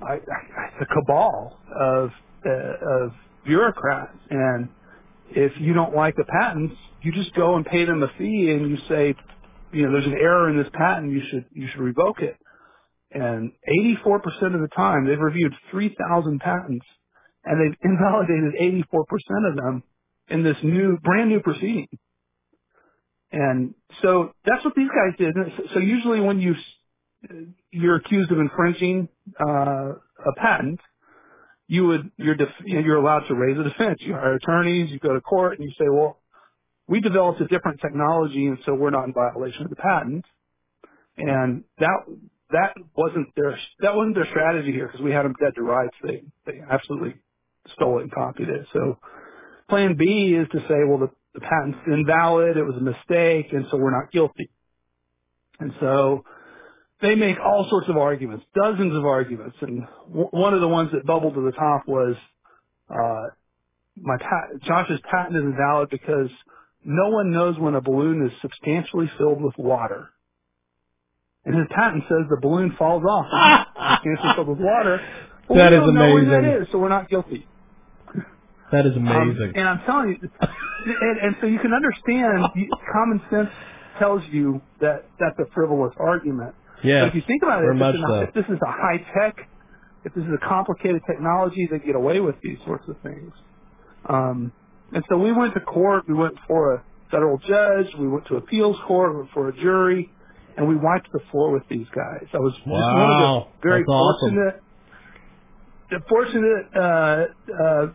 I, 0.02 0.14
I, 0.16 0.82
a 0.82 0.86
cabal 0.86 1.60
of 1.80 2.10
uh, 2.46 3.06
of 3.06 3.12
bureaucrats, 3.46 4.18
and 4.30 4.70
if 5.36 5.54
you 5.60 5.74
don't 5.74 5.96
like 5.96 6.16
the 6.16 6.26
patents, 6.26 6.76
you 7.04 7.12
just 7.14 7.34
go 7.36 7.56
and 7.56 7.66
pay 7.66 7.86
them 7.86 8.04
a 8.04 8.10
fee, 8.18 8.52
and 8.52 8.70
you 8.70 8.78
say, 8.90 9.16
you 9.74 9.86
know, 9.86 9.94
there's 9.94 10.06
an 10.06 10.18
error 10.20 10.50
in 10.50 10.58
this 10.58 10.70
patent, 10.74 11.12
you 11.12 11.22
should 11.30 11.46
you 11.54 11.68
should 11.70 11.82
revoke 11.82 12.22
it. 12.22 12.38
And 13.12 13.54
84% 14.06 14.56
of 14.56 14.62
the 14.62 14.70
time, 14.76 15.08
they've 15.08 15.20
reviewed 15.20 15.54
3,000 15.72 16.40
patents, 16.40 16.86
and 17.46 17.60
they've 17.62 17.78
invalidated 17.84 18.84
84% 18.94 19.50
of 19.50 19.56
them 19.58 19.84
in 20.30 20.44
this 20.44 20.58
new, 20.64 20.98
brand 21.04 21.30
new 21.30 21.42
proceeding. 21.42 21.88
And 23.32 23.76
so 24.02 24.32
that's 24.46 24.64
what 24.66 24.76
these 24.76 24.90
guys 24.90 25.18
did. 25.18 25.36
So 25.74 25.80
usually 25.80 26.22
when 26.22 26.40
you 26.42 26.56
you're 27.72 27.98
accused 27.98 28.32
of 28.32 28.40
infringing 28.40 29.10
uh, 29.40 29.94
a 29.94 30.34
patent, 30.38 30.80
you 31.68 31.88
would 31.88 32.12
you're 32.18 32.36
def- 32.36 32.50
you're 32.66 32.98
allowed 32.98 33.28
to 33.28 33.36
raise 33.36 33.58
a 33.58 33.64
defense. 33.70 34.00
You 34.02 34.14
hire 34.14 34.36
attorneys, 34.36 34.92
you 34.92 35.00
go 35.00 35.14
to 35.14 35.22
court, 35.22 35.60
and 35.60 35.68
you 35.68 35.74
say, 35.78 35.90
well, 35.90 36.20
we 36.88 37.02
developed 37.02 37.42
a 37.42 37.48
different 37.48 37.82
technology, 37.82 38.48
and 38.48 38.58
so 38.66 38.74
we're 38.74 38.92
not 38.92 39.06
in 39.06 39.14
violation 39.14 39.64
of 39.64 39.70
the 39.70 39.76
patent. 39.76 40.26
And 41.18 41.64
that 41.80 42.06
that 42.52 42.74
wasn't 42.96 43.28
their 43.36 43.58
that 43.82 43.96
wasn't 43.96 44.16
their 44.16 44.28
strategy 44.30 44.72
here 44.72 44.88
because 44.88 45.02
we 45.02 45.12
had 45.12 45.26
them 45.26 45.36
dead 45.40 45.56
to 45.56 45.62
rights. 45.64 45.96
They 46.04 46.24
they 46.46 46.60
absolutely 46.70 47.16
stole 47.76 48.00
it 48.00 48.04
and 48.04 48.12
copied 48.12 48.50
it. 48.50 48.68
So 48.74 48.98
plan 49.70 49.96
B 49.98 50.36
is 50.40 50.48
to 50.52 50.60
say, 50.68 50.84
well, 50.88 51.00
the, 51.00 51.10
the 51.34 51.42
patent's 51.42 51.80
invalid, 51.88 52.58
it 52.58 52.64
was 52.64 52.76
a 52.78 52.82
mistake, 52.82 53.54
and 53.54 53.66
so 53.72 53.78
we're 53.78 53.92
not 53.92 54.12
guilty. 54.12 54.50
And 55.60 55.74
so 55.80 56.26
they 57.04 57.16
make 57.16 57.38
all 57.46 57.68
sorts 57.70 57.90
of 57.90 57.98
arguments, 57.98 58.46
dozens 58.56 58.96
of 58.96 59.06
arguments, 59.06 59.58
and 59.62 59.84
w- 60.10 60.30
one 60.32 60.56
of 60.56 60.62
the 60.62 60.70
ones 60.70 60.92
that 60.94 61.06
bubbled 61.06 61.36
to 61.36 61.42
the 61.42 61.54
top 61.54 61.84
was 61.88 62.16
uh, 62.90 63.30
my 64.02 64.18
pat- 64.18 64.62
Josh's 64.64 65.00
patent 65.12 65.38
is 65.38 65.44
invalid 65.44 65.90
because 65.92 66.30
no 66.86 67.10
one 67.10 67.32
knows 67.32 67.60
when 67.60 67.76
a 67.76 67.82
balloon 67.82 68.26
is 68.28 68.34
substantially 68.42 69.12
filled 69.18 69.42
with 69.44 69.58
water. 69.58 70.10
And 71.46 71.56
his 71.56 71.68
patent 71.76 72.04
says 72.10 72.28
the 72.30 72.40
balloon 72.42 72.76
falls 72.80 73.04
off 73.04 73.28
when 73.32 73.54
it's 73.54 73.70
substantially 74.04 74.34
filled 74.36 74.50
with 74.50 74.60
water. 74.60 75.02
Well, 75.50 75.60
That 75.60 75.72
we 75.72 75.78
is 75.78 75.82
don't 75.82 75.96
know 75.96 76.14
when 76.16 76.30
that 76.30 76.40
amazing. 76.40 76.62
is, 76.64 76.68
so 76.72 76.80
we're 76.80 76.90
not 76.90 77.10
guilty. 77.10 77.50
That 78.72 78.86
is 78.86 78.96
Um, 78.98 79.08
amazing. 79.08 79.54
and 79.56 79.68
I'm 79.68 79.82
telling 79.86 80.10
you, 80.22 80.30
and, 81.02 81.20
and 81.20 81.36
so 81.42 81.48
you 81.48 81.60
can 81.60 81.74
understand, 81.74 82.46
common 82.94 83.22
sense 83.30 83.50
tells 84.00 84.24
you 84.32 84.62
that 84.82 85.06
that's 85.20 85.38
a 85.40 85.46
frivolous 85.54 85.94
argument. 86.00 86.56
Yes. 86.84 87.02
But 87.04 87.08
if 87.10 87.16
you 87.16 87.24
think 87.28 87.44
about 87.44 87.64
it, 87.64 87.70
if, 87.72 87.80
this 87.80 87.96
is 87.96 88.04
so. 88.08 88.14
a, 88.14 88.22
if 88.22 88.34
this 88.34 88.46
is 88.50 88.60
a 88.62 88.72
high 88.72 88.98
tech, 89.14 89.50
if 90.06 90.14
this 90.14 90.24
is 90.24 90.32
a 90.34 90.48
complicated 90.48 91.02
technology, 91.08 91.68
they 91.72 91.80
get 91.80 91.96
away 91.96 92.20
with 92.20 92.36
these 92.44 92.58
sorts 92.66 92.88
of 92.90 92.96
things. 93.02 93.32
Um, 94.08 94.52
and 94.92 95.04
so 95.10 95.18
we 95.18 95.32
went 95.32 95.54
to 95.54 95.60
court. 95.62 96.04
We 96.08 96.14
went 96.14 96.36
for 96.48 96.76
a 96.76 96.84
federal 97.10 97.38
judge. 97.40 97.88
We 97.98 98.08
went 98.08 98.28
to 98.28 98.36
appeals 98.36 98.78
court. 98.88 99.14
We 99.14 99.20
went 99.22 99.32
for 99.34 99.50
a 99.50 99.56
jury, 99.56 100.12
and 100.58 100.68
we 100.68 100.76
wiped 100.76 101.12
the 101.12 101.22
floor 101.32 101.52
with 101.52 101.64
these 101.70 101.88
guys. 101.96 102.28
I 102.34 102.38
was 102.38 102.54
just 102.54 102.68
one 102.68 102.82
of 102.82 103.46
the 103.52 103.68
very 103.68 103.82
That's 103.82 103.90
awesome. 103.90 104.36
fortunate, 104.36 104.64
the 105.90 106.00
fortunate 106.10 106.66
uh, 106.76 107.26
uh, 107.64 107.88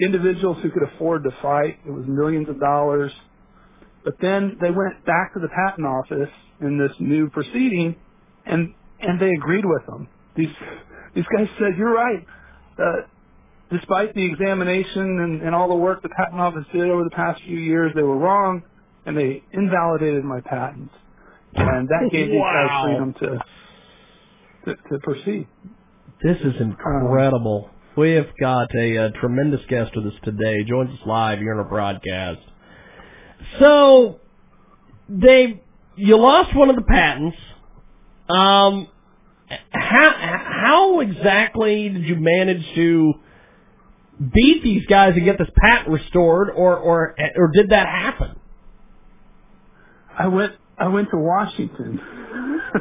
individuals 0.00 0.58
who 0.62 0.70
could 0.70 0.84
afford 0.94 1.24
to 1.24 1.30
fight. 1.42 1.78
It 1.86 1.90
was 1.90 2.04
millions 2.06 2.48
of 2.48 2.60
dollars. 2.60 3.12
But 4.04 4.14
then 4.20 4.56
they 4.60 4.70
went 4.70 5.04
back 5.04 5.34
to 5.34 5.40
the 5.40 5.48
patent 5.48 5.86
office 5.86 6.32
in 6.60 6.78
this 6.78 6.92
new 7.00 7.28
proceeding, 7.28 7.96
and 8.50 8.74
and 9.00 9.20
they 9.20 9.30
agreed 9.30 9.64
with 9.64 9.86
them. 9.86 10.08
These 10.36 10.54
these 11.14 11.24
guys 11.36 11.48
said, 11.58 11.76
"You're 11.78 11.94
right." 11.94 12.26
Uh, 12.78 13.06
despite 13.70 14.14
the 14.14 14.24
examination 14.24 15.20
and, 15.20 15.42
and 15.42 15.54
all 15.54 15.68
the 15.68 15.74
work 15.76 16.02
the 16.02 16.08
patent 16.08 16.40
office 16.40 16.64
did 16.72 16.88
over 16.90 17.04
the 17.04 17.10
past 17.10 17.40
few 17.46 17.58
years, 17.58 17.92
they 17.94 18.02
were 18.02 18.16
wrong, 18.18 18.62
and 19.06 19.16
they 19.16 19.42
invalidated 19.52 20.24
my 20.24 20.40
patent, 20.40 20.90
and 21.54 21.88
that 21.88 22.08
gave 22.12 22.28
these 22.28 22.38
Wow. 22.40 22.66
guys 22.68 22.84
freedom 22.84 23.14
to 23.20 23.44
to, 24.66 24.76
to 24.90 24.98
proceed. 25.02 25.46
This 26.22 26.36
is 26.38 26.60
incredible. 26.60 27.70
we 27.96 28.12
have 28.12 28.28
got 28.40 28.68
a, 28.76 28.98
uh 28.98 29.08
tremendous 29.20 29.60
guest 29.68 29.92
with 29.96 30.06
us 30.06 30.18
today. 30.24 30.64
Joins 30.64 30.90
us 30.90 31.06
live 31.06 31.38
here 31.38 31.52
on 31.54 31.58
our 31.60 31.64
broadcast. 31.68 32.40
So, 33.58 34.20
Dave, 35.18 35.58
you 35.96 36.16
lost 36.18 36.54
one 36.54 36.68
of 36.70 36.76
the 36.76 36.82
patents. 36.82 37.36
Um, 38.30 38.88
how 39.70 40.12
how 40.16 41.00
exactly 41.00 41.88
did 41.88 42.04
you 42.04 42.16
manage 42.16 42.64
to 42.76 43.14
beat 44.32 44.62
these 44.62 44.86
guys 44.86 45.14
and 45.16 45.24
get 45.24 45.38
this 45.38 45.48
patent 45.56 45.88
restored, 45.88 46.50
or 46.50 46.76
or 46.76 47.16
or 47.36 47.50
did 47.52 47.70
that 47.70 47.88
happen? 47.88 48.36
I 50.16 50.28
went 50.28 50.52
I 50.78 50.88
went 50.88 51.10
to 51.10 51.16
Washington. 51.16 52.00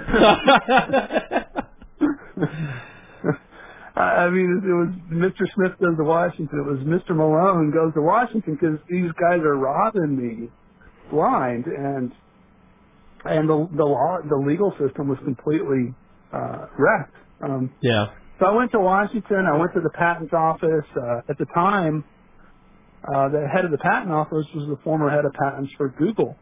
I 3.95 4.29
mean, 4.29 4.61
it 4.63 4.73
was 4.73 4.89
Mr. 5.11 5.45
Smith 5.55 5.71
goes 5.79 5.97
to 5.97 6.03
Washington. 6.03 6.59
It 6.59 6.65
was 6.65 6.79
Mr. 6.79 7.15
Malone 7.15 7.71
goes 7.71 7.93
to 7.95 8.01
Washington 8.01 8.57
because 8.59 8.79
these 8.89 9.11
guys 9.19 9.39
are 9.39 9.57
robbing 9.57 10.15
me 10.15 10.49
blind, 11.09 11.65
and 11.65 12.11
and 13.29 13.49
the 13.49 13.69
the 13.75 13.83
law 13.85 14.17
the 14.27 14.35
legal 14.37 14.71
system 14.79 15.07
was 15.07 15.17
completely 15.23 15.93
uh, 16.33 16.65
wrecked. 16.77 17.15
Um, 17.43 17.71
yeah. 17.81 18.07
so 18.39 18.45
I 18.47 18.51
went 18.53 18.71
to 18.73 18.79
Washington. 18.79 19.45
I 19.45 19.57
went 19.57 19.73
to 19.73 19.81
the 19.81 19.89
patent 19.91 20.33
office. 20.33 20.85
Uh, 20.95 21.21
at 21.29 21.37
the 21.37 21.45
time, 21.53 22.03
uh, 23.07 23.29
the 23.29 23.47
head 23.53 23.65
of 23.65 23.71
the 23.71 23.77
patent 23.77 24.11
office 24.11 24.45
was 24.53 24.67
the 24.67 24.77
former 24.83 25.09
head 25.09 25.25
of 25.25 25.33
patents 25.33 25.71
for 25.77 25.89
Google. 25.89 26.35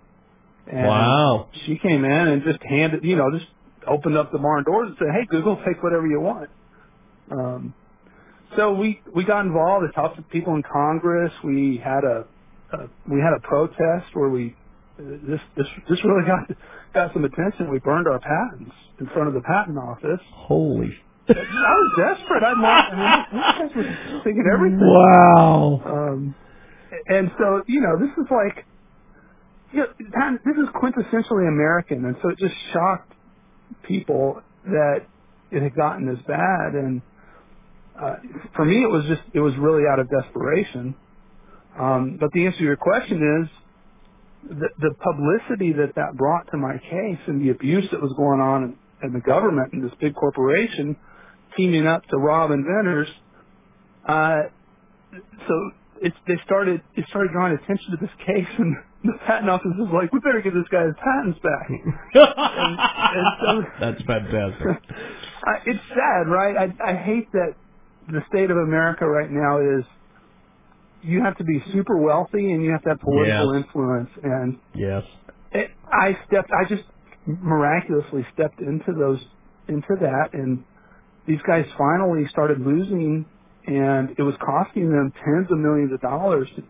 And 0.65 0.85
Wow. 0.87 1.49
She 1.65 1.77
came 1.77 2.03
in 2.03 2.27
and 2.27 2.43
just 2.43 2.59
handed, 2.63 3.03
you 3.03 3.15
know, 3.15 3.31
just 3.31 3.49
opened 3.87 4.17
up 4.17 4.31
the 4.31 4.39
barn 4.39 4.63
doors 4.65 4.89
and 4.89 4.97
said, 4.99 5.07
"Hey, 5.13 5.25
Google, 5.29 5.55
take 5.65 5.81
whatever 5.81 6.07
you 6.07 6.19
want." 6.19 6.49
Um, 7.31 7.73
so 8.55 8.73
we 8.73 9.01
we 9.13 9.23
got 9.23 9.45
involved. 9.45 9.85
I 9.87 9.91
talked 9.95 10.17
to 10.17 10.23
people 10.23 10.55
in 10.55 10.63
Congress. 10.63 11.31
We 11.43 11.81
had 11.83 12.03
a, 12.03 12.25
a 12.73 12.77
we 13.09 13.19
had 13.21 13.33
a 13.37 13.41
protest 13.47 14.07
where 14.13 14.29
we 14.29 14.55
this 14.97 15.39
this 15.55 15.67
this 15.89 15.99
really 16.03 16.25
got 16.27 16.49
got 16.97 17.13
some 17.13 17.25
attention. 17.25 17.71
We 17.71 17.79
burned 17.79 18.07
our 18.07 18.19
patents 18.19 18.75
in 18.99 19.07
front 19.07 19.29
of 19.29 19.35
the 19.35 19.41
patent 19.41 19.77
office. 19.77 20.21
Holy. 20.33 20.91
I 21.29 21.33
was 21.33 21.93
desperate. 21.97 22.43
I, 22.43 22.53
I 22.53 23.65
mean, 23.65 23.69
were 23.75 24.19
taking 24.25 24.45
everything. 24.53 24.79
Wow. 24.81 25.81
Um, 25.85 26.35
and 27.07 27.31
so, 27.37 27.63
you 27.67 27.81
know, 27.81 27.97
this 27.99 28.11
is 28.17 28.31
like, 28.31 28.65
you 29.73 29.81
know, 29.81 30.37
this 30.45 30.55
is 30.57 30.69
quintessentially 30.75 31.47
American, 31.47 32.05
and 32.05 32.15
so 32.23 32.29
it 32.29 32.39
just 32.39 32.55
shocked 32.73 33.13
people 33.83 34.41
that 34.65 35.07
it 35.51 35.63
had 35.63 35.75
gotten 35.75 36.07
this 36.07 36.23
bad. 36.27 36.73
And 36.75 37.01
uh, 38.01 38.15
for 38.55 38.65
me, 38.65 38.83
it 38.83 38.89
was 38.91 39.05
just, 39.07 39.21
it 39.33 39.41
was 39.41 39.53
really 39.59 39.83
out 39.91 39.99
of 39.99 40.09
desperation. 40.09 40.95
Um, 41.79 42.17
but 42.19 42.31
the 42.33 42.45
answer 42.45 42.59
to 42.59 42.63
your 42.65 42.77
question 42.77 43.43
is, 43.43 43.49
the, 44.43 44.69
the 44.79 44.93
publicity 45.01 45.73
that 45.73 45.95
that 45.95 46.15
brought 46.15 46.49
to 46.51 46.57
my 46.57 46.77
case 46.77 47.19
and 47.27 47.41
the 47.41 47.49
abuse 47.49 47.85
that 47.91 48.01
was 48.01 48.13
going 48.17 48.39
on 48.39 48.63
in, 48.63 49.07
in 49.07 49.13
the 49.13 49.19
government 49.19 49.73
and 49.73 49.83
this 49.83 49.91
big 49.99 50.15
corporation 50.15 50.95
teaming 51.55 51.87
up 51.87 52.03
to 52.07 52.17
rob 52.17 52.51
inventors, 52.51 53.07
uh, 54.07 54.43
so 55.47 55.71
it's 56.01 56.15
they 56.27 56.35
started 56.45 56.81
it 56.95 57.05
started 57.09 57.31
drawing 57.31 57.53
attention 57.53 57.91
to 57.91 57.97
this 57.99 58.13
case, 58.25 58.47
and 58.57 58.75
the 59.03 59.13
patent 59.25 59.49
office 59.49 59.71
was 59.77 59.89
like, 59.93 60.11
"We 60.13 60.19
better 60.19 60.41
give 60.41 60.53
this 60.53 60.67
guy 60.71 60.85
his 60.85 60.95
patents 61.03 61.39
back." 61.39 61.69
and, 61.69 61.93
and 62.13 63.27
so 63.41 63.63
That's 63.79 64.01
fantastic. 64.03 64.67
I, 65.45 65.53
it's 65.65 65.83
sad, 65.89 66.27
right? 66.27 66.55
I, 66.57 66.91
I 66.91 66.95
hate 66.95 67.31
that 67.33 67.55
the 68.07 68.21
state 68.29 68.51
of 68.51 68.57
America 68.57 69.05
right 69.05 69.29
now 69.31 69.59
is 69.59 69.85
you 71.03 71.21
have 71.23 71.37
to 71.37 71.43
be 71.43 71.63
super 71.73 71.97
wealthy 71.97 72.51
and 72.51 72.63
you 72.63 72.71
have 72.71 72.81
to 72.83 72.89
have 72.89 72.99
political 72.99 73.53
Yes. 73.55 73.63
influence, 73.65 74.09
and 74.23 74.59
Yes. 74.75 75.03
it, 75.51 75.71
I 75.91 76.17
stepped, 76.27 76.51
I 76.51 76.65
just 76.67 76.83
miraculously 77.25 78.25
stepped 78.33 78.59
into 78.61 78.93
those, 78.93 79.19
into 79.67 79.95
that, 80.01 80.33
and 80.33 80.63
these 81.27 81.41
guys 81.47 81.65
finally 81.77 82.27
started 82.27 82.59
losing, 82.61 83.25
and 83.65 84.11
it 84.17 84.23
was 84.23 84.35
costing 84.37 84.89
them 84.89 85.11
tens 85.23 85.51
of 85.51 85.57
millions 85.59 85.91
of 85.93 86.01
dollars, 86.01 86.49
to, 86.55 86.63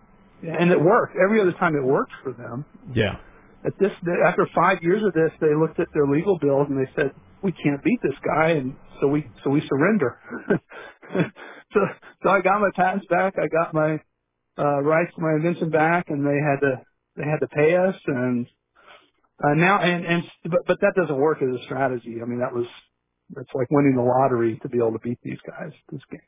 and 0.43 0.71
it 0.71 0.81
worked. 0.81 1.15
Every 1.23 1.41
other 1.41 1.53
time 1.53 1.75
it 1.75 1.83
worked 1.83 2.13
for 2.23 2.33
them. 2.33 2.65
Yeah. 2.93 3.17
At 3.65 3.73
this, 3.79 3.91
after 4.25 4.47
five 4.55 4.79
years 4.81 5.03
of 5.03 5.13
this, 5.13 5.31
they 5.41 5.53
looked 5.55 5.79
at 5.79 5.87
their 5.93 6.07
legal 6.07 6.37
bills 6.39 6.67
and 6.69 6.77
they 6.77 6.89
said, 6.95 7.11
"We 7.41 7.51
can't 7.51 7.83
beat 7.83 7.99
this 8.03 8.17
guy," 8.23 8.51
and 8.51 8.75
so 9.01 9.07
we, 9.07 9.27
so 9.43 9.49
we 9.49 9.61
surrender. 9.67 10.19
so, 11.73 11.79
so 12.23 12.29
I 12.29 12.41
got 12.41 12.61
my 12.61 12.69
patents 12.75 13.05
back. 13.09 13.35
I 13.37 13.47
got 13.47 13.73
my 13.73 13.99
uh, 14.57 14.81
rights 14.81 15.13
to 15.15 15.21
my 15.21 15.33
invention 15.33 15.69
back, 15.69 16.09
and 16.09 16.25
they 16.25 16.39
had 16.39 16.59
to, 16.61 16.81
they 17.15 17.23
had 17.23 17.39
to 17.39 17.47
pay 17.47 17.75
us, 17.75 17.95
and 18.07 18.47
uh, 19.43 19.53
now, 19.53 19.79
and 19.79 20.05
and 20.05 20.23
but 20.45 20.61
but 20.65 20.77
that 20.81 20.93
doesn't 20.95 21.17
work 21.17 21.39
as 21.41 21.59
a 21.59 21.63
strategy. 21.65 22.17
I 22.21 22.25
mean, 22.25 22.39
that 22.39 22.53
was 22.53 22.65
that's 23.35 23.49
like 23.53 23.69
winning 23.69 23.95
the 23.95 24.01
lottery 24.01 24.59
to 24.63 24.69
be 24.69 24.77
able 24.77 24.93
to 24.93 24.99
beat 24.99 25.19
these 25.23 25.39
guys. 25.47 25.71
This 25.91 26.01
game. 26.09 26.21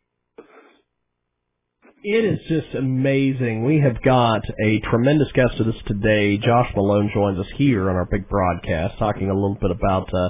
It 2.02 2.24
is 2.24 2.40
just 2.48 2.76
amazing. 2.76 3.66
We 3.66 3.82
have 3.82 4.02
got 4.02 4.42
a 4.64 4.80
tremendous 4.90 5.30
guest 5.34 5.56
with 5.60 5.76
us 5.76 5.82
today. 5.86 6.38
Josh 6.38 6.72
Malone 6.74 7.12
joins 7.14 7.40
us 7.40 7.52
here 7.58 7.90
on 7.90 7.98
our 7.98 8.06
big 8.06 8.30
broadcast, 8.30 8.98
talking 9.00 9.30
a 9.30 9.34
little 9.34 9.58
bit 9.60 9.72
about 9.72 10.14
uh, 10.14 10.30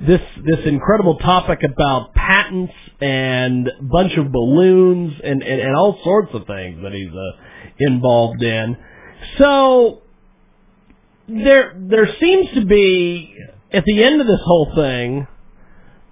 this 0.00 0.20
this 0.44 0.66
incredible 0.66 1.18
topic 1.18 1.60
about 1.62 2.14
patents 2.14 2.72
and 3.00 3.68
a 3.68 3.82
bunch 3.82 4.16
of 4.16 4.32
balloons 4.32 5.14
and, 5.22 5.42
and, 5.42 5.60
and 5.60 5.76
all 5.76 5.98
sorts 6.02 6.30
of 6.34 6.46
things 6.46 6.82
that 6.82 6.92
he's 6.92 7.12
uh, 7.12 7.88
involved 7.92 8.42
in. 8.42 8.76
So, 9.38 10.02
there 11.28 11.74
there 11.78 12.08
seems 12.20 12.48
to 12.54 12.66
be 12.66 13.34
at 13.74 13.84
the 13.84 14.02
end 14.02 14.20
of 14.20 14.26
this 14.26 14.40
whole 14.44 14.72
thing, 14.74 15.26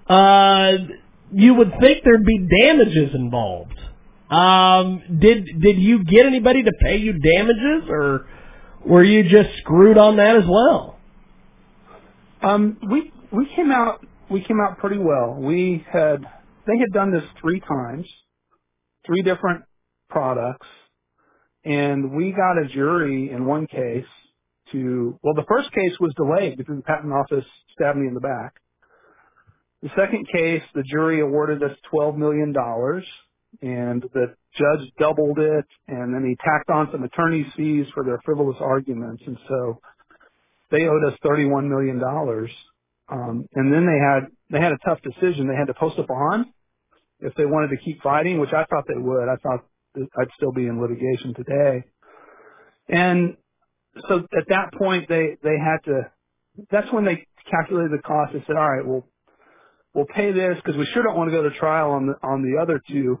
uh, 0.07 0.71
you 1.31 1.53
would 1.53 1.71
think 1.79 2.03
there'd 2.03 2.25
be 2.25 2.47
damages 2.61 3.15
involved. 3.15 3.79
Um, 4.29 5.01
did 5.19 5.47
did 5.61 5.77
you 5.77 6.03
get 6.03 6.25
anybody 6.25 6.63
to 6.63 6.71
pay 6.81 6.97
you 6.97 7.13
damages, 7.13 7.89
or 7.89 8.27
were 8.85 9.03
you 9.03 9.23
just 9.29 9.57
screwed 9.59 9.97
on 9.97 10.17
that 10.17 10.35
as 10.35 10.43
well? 10.47 10.97
Um, 12.41 12.77
we 12.89 13.12
we 13.33 13.47
came 13.55 13.71
out 13.71 14.05
we 14.29 14.43
came 14.43 14.59
out 14.61 14.79
pretty 14.79 14.99
well. 14.99 15.35
We 15.35 15.85
had 15.91 16.23
they 16.67 16.79
had 16.79 16.93
done 16.93 17.11
this 17.11 17.23
three 17.41 17.59
times, 17.61 18.07
three 19.05 19.21
different 19.21 19.63
products, 20.09 20.67
and 21.65 22.13
we 22.15 22.31
got 22.31 22.57
a 22.63 22.67
jury 22.73 23.31
in 23.31 23.45
one 23.45 23.67
case 23.67 24.05
to 24.71 25.19
well 25.23 25.33
the 25.35 25.45
first 25.47 25.71
case 25.73 25.93
was 25.99 26.13
delayed 26.15 26.57
because 26.57 26.77
the 26.77 26.83
patent 26.83 27.13
office 27.13 27.45
stabbed 27.75 27.97
me 27.97 28.07
in 28.07 28.13
the 28.13 28.21
back. 28.21 28.55
The 29.81 29.89
second 29.97 30.27
case, 30.33 30.63
the 30.75 30.83
jury 30.83 31.21
awarded 31.21 31.63
us 31.63 31.77
twelve 31.91 32.17
million 32.17 32.53
dollars, 32.53 33.05
and 33.61 34.01
the 34.13 34.35
judge 34.57 34.89
doubled 34.99 35.39
it, 35.39 35.65
and 35.87 36.13
then 36.13 36.25
he 36.27 36.35
tacked 36.37 36.69
on 36.69 36.89
some 36.91 37.03
attorney's 37.03 37.47
fees 37.57 37.87
for 37.93 38.03
their 38.03 38.19
frivolous 38.25 38.57
arguments, 38.61 39.23
and 39.27 39.37
so 39.49 39.81
they 40.71 40.83
owed 40.87 41.05
us 41.05 41.19
thirty-one 41.23 41.69
million 41.69 41.99
dollars. 41.99 42.51
Um, 43.11 43.47
and 43.53 43.71
then 43.73 43.85
they 43.85 43.99
had 43.99 44.27
they 44.51 44.59
had 44.63 44.73
a 44.73 44.79
tough 44.85 44.99
decision. 45.03 45.47
They 45.47 45.55
had 45.55 45.67
to 45.67 45.75
post 45.75 45.97
a 45.99 46.03
bond 46.03 46.47
if 47.21 47.33
they 47.35 47.45
wanted 47.45 47.69
to 47.69 47.77
keep 47.83 48.01
fighting, 48.03 48.39
which 48.39 48.53
I 48.53 48.65
thought 48.65 48.85
they 48.87 48.99
would. 49.01 49.29
I 49.29 49.37
thought 49.37 49.65
I'd 49.97 50.29
still 50.37 50.51
be 50.53 50.67
in 50.67 50.81
litigation 50.81 51.33
today. 51.35 51.85
And 52.89 53.37
so 54.09 54.19
at 54.37 54.47
that 54.49 54.73
point, 54.77 55.09
they 55.09 55.37
they 55.43 55.57
had 55.59 55.79
to. 55.85 56.11
That's 56.71 56.91
when 56.93 57.05
they 57.05 57.25
calculated 57.51 57.91
the 57.91 58.03
cost. 58.03 58.33
They 58.33 58.43
said, 58.47 58.57
"All 58.57 58.69
right, 58.71 58.85
we'll 58.85 59.05
we'll 59.95 60.07
pay 60.07 60.31
this 60.33 60.57
because 60.57 60.77
we 60.77 60.85
sure 60.93 61.03
don't 61.03 61.17
want 61.17 61.31
to 61.31 61.37
go 61.37 61.43
to 61.43 61.51
trial 61.57 61.91
on 61.91 62.07
the 62.07 62.15
on 62.27 62.43
the 62.43 62.61
other 62.61 62.81
two 62.89 63.19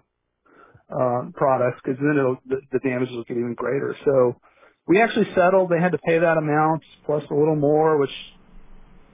uh, 0.91 1.31
products 1.35 1.81
because 1.83 1.99
then 2.01 2.17
it'll, 2.17 2.37
the, 2.47 2.61
the 2.71 2.79
damages 2.79 3.15
will 3.15 3.25
get 3.25 3.37
even 3.37 3.55
greater." 3.55 3.95
So 4.05 4.37
we 4.87 5.01
actually 5.01 5.27
settled. 5.35 5.69
They 5.71 5.81
had 5.81 5.93
to 5.93 5.99
pay 5.99 6.19
that 6.19 6.37
amount 6.37 6.83
plus 7.05 7.23
a 7.31 7.35
little 7.35 7.57
more, 7.57 7.97
which 7.99 8.11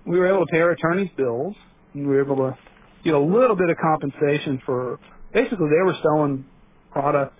we 0.05 0.19
were 0.19 0.27
able 0.27 0.45
to 0.45 0.51
pay 0.51 0.59
our 0.59 0.71
attorney's 0.71 1.11
bills. 1.17 1.55
And 1.93 2.07
we 2.07 2.15
were 2.15 2.23
able 2.23 2.37
to 2.37 2.57
get 3.03 3.13
a 3.13 3.19
little 3.19 3.55
bit 3.55 3.69
of 3.69 3.77
compensation 3.77 4.61
for 4.65 4.99
basically 5.33 5.67
they 5.69 5.83
were 5.85 5.95
selling 6.03 6.45
product. 6.91 7.37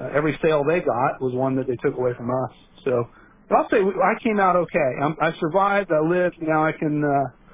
Uh, 0.00 0.08
every 0.14 0.38
sale 0.42 0.64
they 0.64 0.80
got 0.80 1.20
was 1.20 1.34
one 1.34 1.56
that 1.56 1.66
they 1.68 1.76
took 1.76 1.96
away 1.98 2.12
from 2.16 2.30
us. 2.30 2.52
So 2.84 3.04
but 3.48 3.56
I'll 3.58 3.68
say 3.70 3.78
I 3.78 4.14
came 4.22 4.40
out 4.40 4.56
okay. 4.56 4.92
I'm, 5.02 5.16
I 5.20 5.32
survived. 5.38 5.90
I 5.92 6.00
lived. 6.00 6.36
Now 6.40 6.64
I 6.64 6.72
can, 6.72 7.04
uh, 7.04 7.46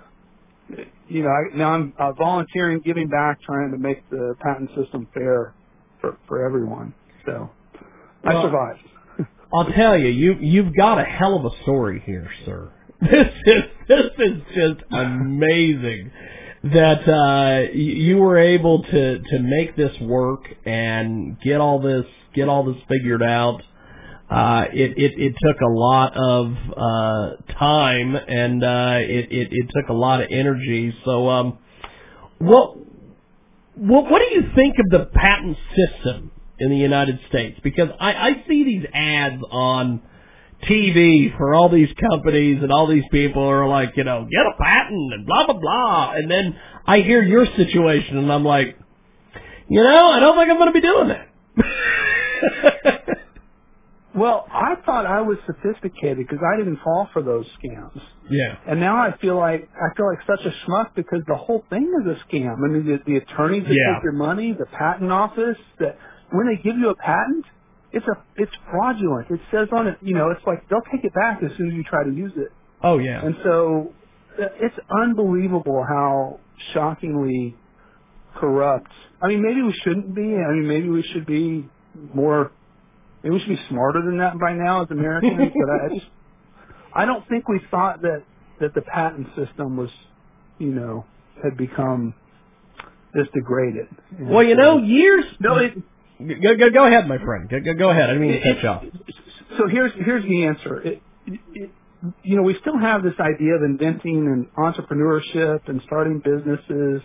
you 1.09 1.23
know, 1.23 1.31
I, 1.31 1.57
now 1.57 1.73
I'm 1.73 1.95
uh, 1.99 2.13
volunteering, 2.13 2.81
giving 2.85 3.09
back, 3.09 3.41
trying 3.43 3.73
to 3.73 3.79
make 3.79 4.09
the 4.11 4.35
patent 4.41 4.71
system 4.77 5.09
fair 5.15 5.55
for 6.01 6.19
for 6.29 6.45
everyone. 6.47 6.95
So 7.27 7.51
I 8.25 8.35
Well, 8.35 8.43
survived. 8.43 8.81
I'll 9.55 9.73
tell 9.73 9.99
you, 9.99 10.09
you 10.09 10.35
you've 10.41 10.75
got 10.77 10.99
a 10.99 11.05
hell 11.05 11.37
of 11.37 11.45
a 11.53 11.63
story 11.63 12.03
here, 12.07 12.31
sir. 12.45 12.73
This 13.03 13.33
is 13.47 13.63
this 13.87 14.11
is 14.19 14.43
just 14.57 14.81
amazing 14.91 16.11
that 16.65 17.09
uh 17.09 17.73
you 17.73 18.17
were 18.17 18.39
able 18.39 18.83
to 18.83 19.19
to 19.21 19.39
make 19.39 19.77
this 19.77 19.97
work 20.01 20.43
and 20.67 21.41
get 21.41 21.61
all 21.61 21.81
this 21.81 22.07
get 22.35 22.49
all 22.49 22.65
this 22.65 22.83
figured 22.89 23.23
out. 23.23 23.63
Uh 24.29 24.65
it 24.73 24.99
it 24.99 25.13
it 25.17 25.35
took 25.41 25.61
a 25.61 25.71
lot 25.71 26.17
of 26.17 26.53
uh 26.77 27.37
time 27.57 28.17
and 28.17 28.65
uh 28.65 28.99
it 29.01 29.31
it 29.31 29.49
it 29.53 29.71
took 29.73 29.89
a 29.91 29.95
lot 29.95 30.21
of 30.21 30.29
energy. 30.33 30.93
So 31.05 31.29
um 31.29 31.59
what 32.39 32.77
what 33.77 34.11
what 34.11 34.19
do 34.19 34.35
you 34.35 34.51
think 34.57 34.75
of 34.81 34.91
the 34.91 35.07
patent 35.15 35.57
system 35.77 36.33
in 36.59 36.71
the 36.71 36.77
United 36.77 37.21
States? 37.29 37.61
Because 37.63 37.91
I 38.01 38.13
I 38.13 38.45
see 38.49 38.65
these 38.65 38.87
ads 38.93 39.41
on 39.53 40.03
TV 40.65 41.37
for 41.37 41.55
all 41.55 41.69
these 41.69 41.89
companies 42.11 42.63
and 42.63 42.73
all 42.73 42.87
these 42.87 43.05
people 43.11 43.43
are 43.49 43.69
like, 43.69 43.97
you 43.97 44.05
know, 44.05 44.27
get 44.31 44.47
a 44.47 44.53
patent 44.63 45.13
and 45.15 45.27
blah 45.27 45.47
blah 45.47 45.59
blah. 45.59 46.13
And 46.13 46.31
then 46.31 46.57
I 46.87 47.01
hear 47.01 47.23
your 47.23 47.47
situation 47.57 48.19
and 48.19 48.33
I'm 48.33 48.45
like, 48.45 48.77
you 49.69 49.83
know, 49.83 50.11
I 50.11 50.21
don't 50.21 50.37
think 50.37 50.51
I'm 50.51 50.57
going 50.59 50.73
to 50.73 50.73
be 50.73 50.81
doing 50.81 51.09
that. 51.09 53.05
Well, 54.15 54.47
I 54.51 54.75
thought 54.85 55.07
I 55.07 55.21
was 55.21 55.39
sophisticated 55.47 56.19
because 56.19 56.41
I 56.43 56.57
didn't 56.59 56.81
fall 56.83 57.09
for 57.13 57.23
those 57.23 57.47
scams. 57.63 58.01
yeah. 58.29 58.57
And 58.67 58.81
now 58.81 58.97
I 58.97 59.17
feel 59.19 59.37
like 59.39 59.69
I 59.77 59.95
feel 59.97 60.07
like 60.09 60.19
such 60.27 60.45
a 60.45 60.51
schmuck 60.67 60.89
because 60.97 61.21
the 61.29 61.37
whole 61.37 61.65
thing 61.71 61.93
is 62.01 62.07
a 62.17 62.17
scam. 62.35 62.57
I 62.57 62.69
mean, 62.69 62.87
the, 62.87 62.99
the 63.07 63.19
attorneys 63.19 63.63
that 63.65 63.75
Yeah. 63.75 63.95
take 63.95 64.03
your 64.03 64.13
money, 64.15 64.53
the 64.59 64.67
patent 64.67 65.13
office, 65.13 65.59
that 65.79 65.99
when 66.33 66.49
they 66.49 66.57
give 66.61 66.77
you 66.79 66.89
a 66.89 66.97
patent, 66.97 67.45
it's 67.93 68.07
a 68.07 68.17
it's 68.37 68.53
fraudulent. 68.71 69.31
It 69.31 69.41
says 69.51 69.69
on 69.73 69.87
it, 69.89 69.99
you 70.03 70.15
know, 70.15 70.31
it's 70.31 70.45
like 70.47 70.69
they'll 70.69 70.83
take 70.93 71.05
it 71.05 71.15
back 71.15 71.43
as 71.43 71.51
soon 71.57 71.69
as 71.69 71.75
you 71.75 71.85
try 71.85 72.05
to 72.05 72.11
use 72.13 72.33
it. 72.37 72.49
Oh 72.83 72.99
yeah. 72.99 73.25
And 73.25 73.35
so 73.45 73.93
uh, 74.41 74.47
it's 74.61 74.77
unbelievable 74.91 75.85
how 75.89 76.41
shockingly 76.75 77.57
corrupt. 78.37 78.91
I 79.23 79.29
mean, 79.29 79.43
maybe 79.43 79.63
we 79.63 79.73
shouldn't 79.85 80.15
be. 80.15 80.23
I 80.23 80.53
mean, 80.53 80.69
maybe 80.69 80.89
we 80.89 81.03
should 81.03 81.27
be 81.27 81.69
more. 82.15 82.53
Maybe 83.23 83.35
we 83.35 83.41
should 83.41 83.49
be 83.49 83.61
smarter 83.69 84.01
than 84.05 84.19
that 84.19 84.39
by 84.39 84.53
now 84.53 84.83
as 84.83 84.91
Americans. 84.91 85.53
but 85.55 85.71
I, 85.71 85.87
I 85.87 85.89
just, 85.95 86.07
I 86.95 87.05
don't 87.05 87.27
think 87.29 87.49
we 87.49 87.61
thought 87.71 88.03
that 88.03 88.23
that 88.61 88.75
the 88.75 88.83
patent 88.83 89.29
system 89.37 89.77
was, 89.77 89.91
you 90.59 90.69
know, 90.73 91.05
had 91.43 91.57
become 91.57 92.15
this 93.15 93.27
degraded. 93.35 93.87
And 94.19 94.29
Well, 94.29 94.45
you 94.45 94.55
so- 94.55 94.61
know, 94.61 94.79
years. 94.79 95.25
no, 95.41 95.57
it, 95.57 95.73
Go, 96.19 96.57
go, 96.57 96.71
go 96.71 96.87
ahead, 96.87 97.07
my 97.07 97.19
friend. 97.19 97.49
Go, 97.49 97.61
go, 97.61 97.75
go 97.75 97.91
ahead. 97.91 98.11
I 98.11 98.15
didn't 98.15 98.23
mean 98.23 98.41
to 98.41 98.55
cut 98.55 98.63
you 98.63 98.69
off. 98.69 98.85
so 99.57 99.69
here's 99.69 99.93
here's 99.95 100.25
the 100.25 100.45
answer. 100.45 100.81
It, 100.81 101.03
it, 101.27 101.71
you 102.23 102.37
know, 102.37 102.43
we 102.43 102.57
still 102.61 102.79
have 102.79 103.03
this 103.03 103.15
idea 103.21 103.55
of 103.55 103.63
inventing 103.63 104.27
and 104.27 104.47
entrepreneurship 104.55 105.69
and 105.69 105.81
starting 105.87 106.21
businesses, 106.25 107.03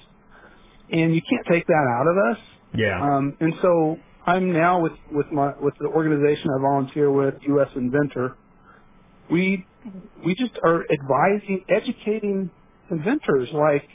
and 0.92 1.16
you 1.16 1.22
can't 1.22 1.46
take 1.50 1.66
that 1.68 1.88
out 2.00 2.08
of 2.08 2.18
us. 2.32 2.44
Yeah. 2.76 3.02
Um, 3.02 3.38
and 3.40 3.54
so 3.62 3.98
I'm 4.26 4.52
now 4.52 4.82
with 4.82 4.94
with 5.12 5.32
my 5.32 5.54
with 5.60 5.76
the 5.80 5.88
organization 5.88 6.50
I 6.58 6.62
volunteer 6.62 7.12
with, 7.12 7.36
U.S. 7.48 7.70
Inventor. 7.76 8.36
We 9.32 9.66
we 10.26 10.36
just 10.36 10.58
are 10.64 10.84
advising, 10.92 11.66
educating 11.70 12.50
inventors 12.90 13.50
like, 13.54 13.88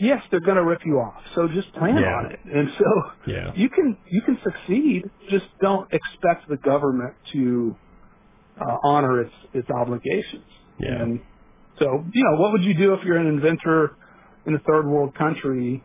yes, 0.00 0.22
they're 0.30 0.40
going 0.40 0.56
to 0.56 0.64
rip 0.64 0.80
you 0.84 0.96
off, 0.98 1.22
so 1.34 1.48
just 1.48 1.72
plan 1.74 1.98
Yeah. 1.98 2.14
on 2.16 2.26
it. 2.32 2.40
And 2.44 2.70
so 2.78 2.84
Yeah. 3.32 3.52
you 3.54 3.68
can 3.70 3.96
you 4.06 4.22
can 4.22 4.38
succeed, 4.42 5.04
just 5.30 5.46
don't 5.60 5.88
expect 5.92 6.48
the 6.48 6.56
government 6.58 7.14
to 7.32 7.76
uh, 8.60 8.76
honor 8.84 9.20
its 9.22 9.34
its 9.54 9.68
obligations. 9.70 10.46
Yeah. 10.80 11.02
And 11.02 11.20
so 11.78 12.04
you 12.12 12.24
know, 12.24 12.36
what 12.40 12.52
would 12.52 12.64
you 12.64 12.74
do 12.74 12.94
if 12.94 13.04
you're 13.04 13.18
an 13.18 13.26
inventor 13.28 13.96
in 14.46 14.54
a 14.54 14.58
third 14.60 14.86
world 14.86 15.14
country 15.14 15.82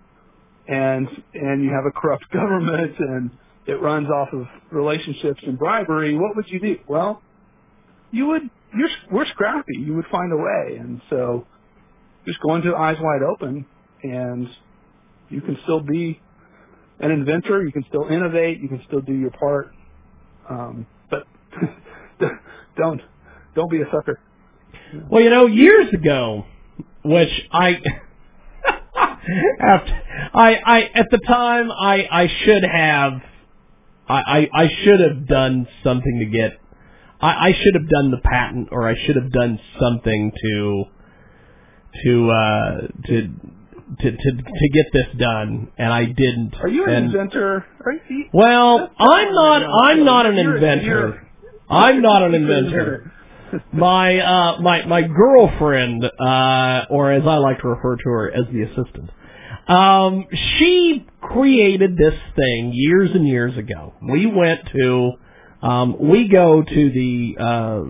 and 0.68 1.08
and 1.34 1.64
you 1.64 1.72
have 1.72 1.86
a 1.86 1.92
corrupt 1.92 2.26
government 2.34 2.96
and 3.00 3.32
it 3.66 3.82
runs 3.82 4.10
off 4.10 4.30
of 4.34 4.46
relationships 4.72 5.42
and 5.46 5.58
bribery, 5.58 6.16
what 6.18 6.36
would 6.36 6.50
you 6.50 6.60
do? 6.60 6.78
Well, 6.88 7.22
you 8.12 8.28
would 8.28 8.44
you're 8.76 8.90
we're 9.12 9.26
scrappy. 9.28 9.78
You 9.80 9.96
would 9.96 10.06
find 10.12 10.32
a 10.34 10.38
way, 10.38 10.78
and 10.78 11.02
so 11.10 11.46
just 12.26 12.40
go 12.42 12.56
into 12.56 12.76
eyes 12.76 12.98
wide 13.00 13.22
open, 13.24 13.66
and 14.04 14.48
you 15.30 15.42
can 15.42 15.58
still 15.64 15.82
be 15.82 16.20
an 17.00 17.12
inventor. 17.12 17.64
You 17.64 17.72
can 17.72 17.86
still 17.90 18.08
innovate. 18.08 18.60
You 18.62 18.68
can 18.68 18.82
still 18.88 19.02
do 19.02 19.14
your 19.14 19.32
part, 19.32 19.74
um, 20.50 20.86
but 21.10 21.26
don't 22.78 23.02
don't 23.56 23.72
be 23.72 23.82
a 23.82 23.86
sucker. 23.92 24.20
Well, 25.10 25.22
you 25.24 25.30
know, 25.30 25.48
years 25.48 25.92
ago, 25.94 26.46
which 27.04 27.30
I, 27.52 27.78
after, 29.60 30.02
I, 30.34 30.56
I, 30.66 30.82
at 30.94 31.08
the 31.10 31.20
time, 31.20 31.72
I, 31.72 32.08
I 32.12 32.28
should 32.44 32.64
have, 32.64 33.14
I, 34.08 34.14
I, 34.14 34.50
I 34.54 34.68
should 34.84 35.00
have 35.00 35.28
done 35.28 35.68
something 35.84 36.20
to 36.20 36.26
get, 36.26 36.60
I, 37.20 37.50
I 37.50 37.54
should 37.54 37.74
have 37.76 37.90
done 37.90 38.12
the 38.12 38.22
patent, 38.24 38.70
or 38.72 38.88
I 38.88 38.96
should 39.06 39.16
have 39.16 39.32
done 39.32 39.60
something 39.80 40.32
to, 40.44 40.84
to, 42.04 42.32
uh, 42.32 42.82
to, 43.08 43.30
to, 44.00 44.12
to, 44.12 44.32
to 44.32 44.70
get 44.74 44.86
this 44.94 45.08
done, 45.18 45.72
and 45.78 45.92
I 45.92 46.06
didn't. 46.06 46.54
Are 46.62 46.68
you 46.68 46.86
an 46.86 46.94
and, 46.94 47.06
inventor? 47.06 47.66
Are 47.86 47.94
you, 48.10 48.26
Well, 48.34 48.90
I'm 48.98 49.34
not, 49.34 49.64
I'm 49.64 50.06
not 50.06 50.26
an 50.26 50.38
inventor. 50.38 51.28
I'm 51.70 52.02
not 52.02 52.24
an 52.24 52.36
inventor 52.36 53.14
my 53.72 54.18
uh 54.18 54.62
my 54.62 54.86
my 54.86 55.04
girlfriend 55.04 56.04
uh 56.04 56.86
or 56.90 57.12
as 57.12 57.24
I 57.26 57.38
like 57.38 57.62
to 57.62 57.68
refer 57.68 57.96
to 57.98 58.10
her 58.10 58.32
as 58.32 58.46
the 58.52 58.64
assistant 58.64 59.12
um 59.68 60.26
she 60.58 61.06
created 61.22 61.96
this 61.96 62.16
thing 62.36 62.72
years 62.74 63.12
and 63.14 63.28
years 63.28 63.56
ago 63.58 63.94
we 64.02 64.26
went 64.26 64.62
to 64.76 65.12
um 65.62 65.96
we 66.00 66.28
go 66.28 66.64
to 66.64 66.90
the 66.90 67.36
uh 67.40 67.84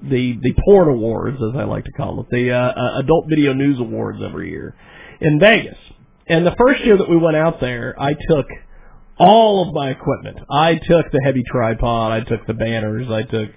the 0.00 0.38
the 0.40 0.54
porn 0.64 0.88
awards, 0.88 1.38
as 1.38 1.58
I 1.58 1.64
like 1.64 1.84
to 1.86 1.92
call 1.92 2.20
it, 2.20 2.26
the 2.30 2.52
uh, 2.52 2.56
uh, 2.56 3.00
Adult 3.00 3.26
Video 3.28 3.52
News 3.52 3.80
Awards 3.80 4.20
every 4.24 4.50
year 4.50 4.76
in 5.20 5.38
Vegas. 5.40 5.78
And 6.26 6.46
the 6.46 6.54
first 6.58 6.84
year 6.84 6.96
that 6.96 7.08
we 7.08 7.16
went 7.16 7.36
out 7.36 7.60
there, 7.60 7.94
I 7.98 8.12
took 8.12 8.46
all 9.18 9.66
of 9.66 9.74
my 9.74 9.90
equipment. 9.90 10.38
I 10.50 10.74
took 10.74 11.10
the 11.10 11.20
heavy 11.24 11.42
tripod, 11.50 12.12
I 12.12 12.20
took 12.20 12.46
the 12.46 12.54
banners, 12.54 13.08
I 13.10 13.22
took 13.22 13.50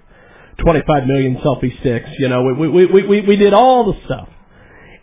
25 0.59 1.05
million 1.05 1.37
selfie 1.37 1.79
sticks. 1.79 2.09
You 2.17 2.29
know, 2.29 2.43
we 2.43 2.69
we 2.69 2.85
we 2.85 3.03
we, 3.03 3.21
we 3.21 3.35
did 3.35 3.53
all 3.53 3.91
the 3.91 3.99
stuff. 4.05 4.29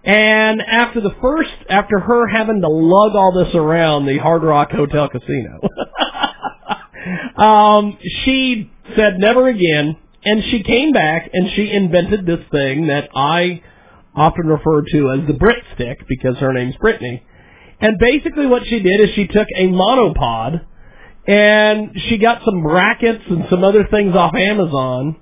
And 0.04 0.62
after 0.62 1.00
the 1.00 1.14
first, 1.20 1.50
after 1.68 1.98
her 1.98 2.28
having 2.28 2.62
to 2.62 2.68
lug 2.68 3.14
all 3.14 3.32
this 3.32 3.54
around 3.54 4.06
the 4.06 4.18
Hard 4.18 4.42
Rock 4.42 4.70
Hotel 4.70 5.08
Casino, 5.08 5.60
um, 7.36 7.98
she 8.24 8.70
said 8.96 9.18
never 9.18 9.48
again. 9.48 9.96
And 10.24 10.42
she 10.50 10.62
came 10.62 10.92
back 10.92 11.30
and 11.32 11.50
she 11.54 11.70
invented 11.70 12.26
this 12.26 12.40
thing 12.50 12.88
that 12.88 13.08
I 13.14 13.62
often 14.18 14.46
referred 14.46 14.86
to 14.92 15.12
as 15.12 15.26
the 15.26 15.34
Brit 15.34 15.62
stick 15.74 15.98
because 16.08 16.36
her 16.38 16.52
name's 16.52 16.76
Brittany. 16.76 17.22
And 17.80 17.98
basically 17.98 18.46
what 18.46 18.66
she 18.66 18.80
did 18.80 19.00
is 19.00 19.14
she 19.14 19.26
took 19.26 19.46
a 19.56 19.68
monopod 19.68 20.64
and 21.26 21.90
she 22.08 22.18
got 22.18 22.42
some 22.44 22.62
brackets 22.62 23.22
and 23.28 23.46
some 23.48 23.62
other 23.62 23.86
things 23.90 24.14
off 24.14 24.34
Amazon 24.34 25.16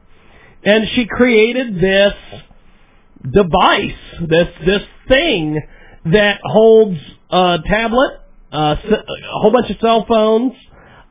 and 0.67 0.89
she 0.95 1.07
created 1.07 1.77
this 1.81 2.15
device, 3.33 3.93
this 4.29 4.49
this 4.65 4.83
thing 5.09 5.61
that 6.07 6.41
holds 6.43 6.99
a 7.31 7.59
tablet, 7.67 8.21
a 8.53 8.77
whole 9.41 9.53
bunch 9.53 9.71
of 9.71 9.77
cell 9.81 10.05
phones, 10.09 10.53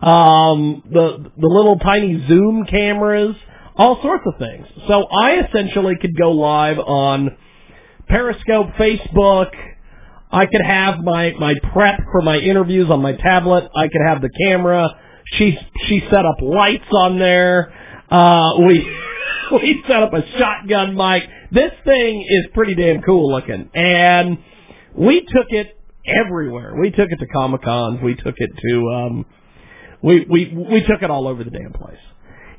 um, 0.02 0.84
the 0.92 1.32
the 1.38 1.48
little 1.48 1.80
tiny 1.80 2.26
zoom 2.28 2.66
cameras, 2.66 3.36
all 3.76 4.02
sorts 4.02 4.24
of 4.26 4.38
things. 4.40 4.68
So 4.88 5.06
I 5.06 5.46
essentially 5.48 5.96
could 6.02 6.18
go 6.18 6.32
live 6.32 6.80
on 6.80 7.38
Periscope, 8.08 8.68
Facebook. 8.80 9.52
I 10.32 10.46
could 10.46 10.62
have 10.66 11.00
my 11.00 11.34
my 11.40 11.54
prep 11.74 12.00
for 12.12 12.22
my 12.22 12.38
interviews 12.38 12.90
on 12.90 13.02
my 13.02 13.14
tablet. 13.14 13.70
I 13.76 13.88
could 13.88 14.02
have 14.06 14.22
the 14.22 14.30
camera. 14.30 14.90
She 15.34 15.58
she 15.88 16.02
set 16.10 16.26
up 16.26 16.42
lights 16.42 16.92
on 16.92 17.20
there. 17.20 17.74
Uh, 18.10 18.54
we 18.60 18.88
we 19.52 19.84
set 19.88 20.04
up 20.04 20.14
a 20.14 20.24
shotgun 20.38 20.96
mic. 20.96 21.24
This 21.52 21.72
thing 21.86 22.26
is 22.28 22.48
pretty 22.54 22.76
damn 22.76 23.02
cool 23.02 23.32
looking, 23.32 23.70
and 23.74 24.38
we 24.94 25.22
took 25.22 25.48
it 25.50 25.80
everywhere. 26.06 26.76
We 26.80 26.92
took 26.92 27.10
it 27.12 27.18
to 27.18 27.28
comic 27.28 27.62
cons. 27.64 28.00
We 28.04 28.16
took 28.16 28.36
it 28.38 28.52
to 28.68 28.90
um, 28.90 29.26
we 30.04 30.26
we 30.30 30.54
we 30.54 30.82
took 30.82 31.02
it 31.02 31.10
all 31.10 31.28
over 31.28 31.44
the 31.44 31.52
damn 31.52 31.74
place. 31.74 31.98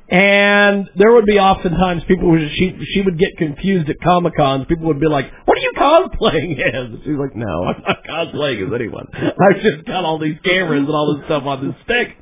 And 0.09 0.89
there 0.95 1.13
would 1.13 1.25
be 1.27 1.41
oftentimes 1.41 2.05
people 2.05 2.31
would 2.31 2.41
she 2.55 2.79
she 2.93 3.03
would 3.03 3.19
get 3.19 3.37
confused 3.39 3.91
at 3.91 3.97
comic 4.05 4.37
cons. 4.37 4.67
People 4.69 4.87
would 4.87 5.01
be 5.01 5.09
like, 5.09 5.33
"What 5.47 5.59
are 5.59 5.61
you 5.61 5.73
cosplaying 5.77 6.61
as?" 6.61 7.01
She's 7.05 7.17
like, 7.19 7.35
"No, 7.35 7.65
I'm 7.65 7.83
not 7.83 8.05
cosplaying 8.05 8.69
as 8.69 8.73
anyone. 8.73 9.09
I've 9.13 9.61
just 9.61 9.85
got 9.85 10.05
all 10.05 10.21
these 10.21 10.37
cameras 10.45 10.85
and 10.87 10.91
all 10.91 11.17
this 11.17 11.25
stuff 11.27 11.43
on 11.45 11.67
this 11.67 11.77
stick." 11.85 12.17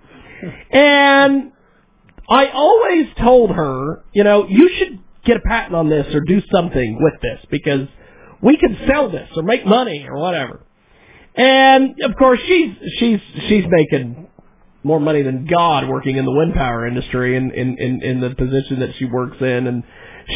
And 0.70 1.52
I 2.28 2.48
always 2.48 3.06
told 3.20 3.50
her, 3.50 4.02
you 4.12 4.24
know, 4.24 4.46
you 4.48 4.70
should 4.78 4.98
get 5.24 5.36
a 5.36 5.40
patent 5.40 5.74
on 5.74 5.90
this 5.90 6.06
or 6.14 6.20
do 6.20 6.40
something 6.52 6.98
with 7.00 7.20
this 7.20 7.44
because 7.50 7.88
we 8.42 8.56
can 8.56 8.78
sell 8.86 9.10
this 9.10 9.28
or 9.36 9.42
make 9.42 9.66
money 9.66 10.06
or 10.08 10.18
whatever. 10.18 10.64
And 11.34 12.00
of 12.02 12.16
course, 12.16 12.38
she's 12.46 12.70
she's 12.98 13.20
she's 13.48 13.64
making 13.68 14.28
more 14.84 15.00
money 15.00 15.22
than 15.22 15.46
God 15.46 15.88
working 15.88 16.16
in 16.16 16.24
the 16.24 16.32
wind 16.32 16.54
power 16.54 16.86
industry 16.86 17.36
in 17.36 17.50
in 17.50 17.78
in, 17.78 18.02
in 18.02 18.20
the 18.20 18.30
position 18.30 18.80
that 18.80 18.90
she 18.98 19.06
works 19.06 19.38
in, 19.40 19.66
and 19.66 19.82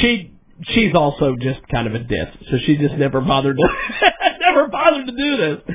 she 0.00 0.32
she's 0.62 0.94
also 0.94 1.36
just 1.40 1.60
kind 1.68 1.86
of 1.86 1.94
a 1.94 2.00
diss, 2.00 2.28
so 2.50 2.58
she 2.64 2.76
just 2.76 2.94
never 2.94 3.20
bothered 3.20 3.56
to 3.56 3.68
never 4.40 4.68
bothered 4.68 5.06
to 5.06 5.12
do 5.12 5.36
this. 5.36 5.74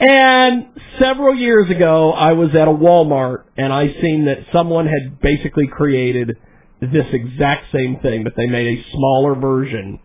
And 0.00 0.66
several 1.00 1.34
years 1.34 1.70
ago, 1.70 2.12
I 2.12 2.32
was 2.32 2.50
at 2.50 2.68
a 2.68 2.72
Walmart 2.72 3.44
and 3.56 3.72
I 3.72 3.88
seen 4.00 4.26
that 4.26 4.38
someone 4.52 4.86
had 4.86 5.20
basically 5.20 5.66
created 5.66 6.36
this 6.80 7.06
exact 7.12 7.72
same 7.72 7.98
thing, 8.00 8.22
but 8.22 8.34
they 8.36 8.46
made 8.46 8.78
a 8.78 8.84
smaller 8.92 9.34
version 9.34 9.98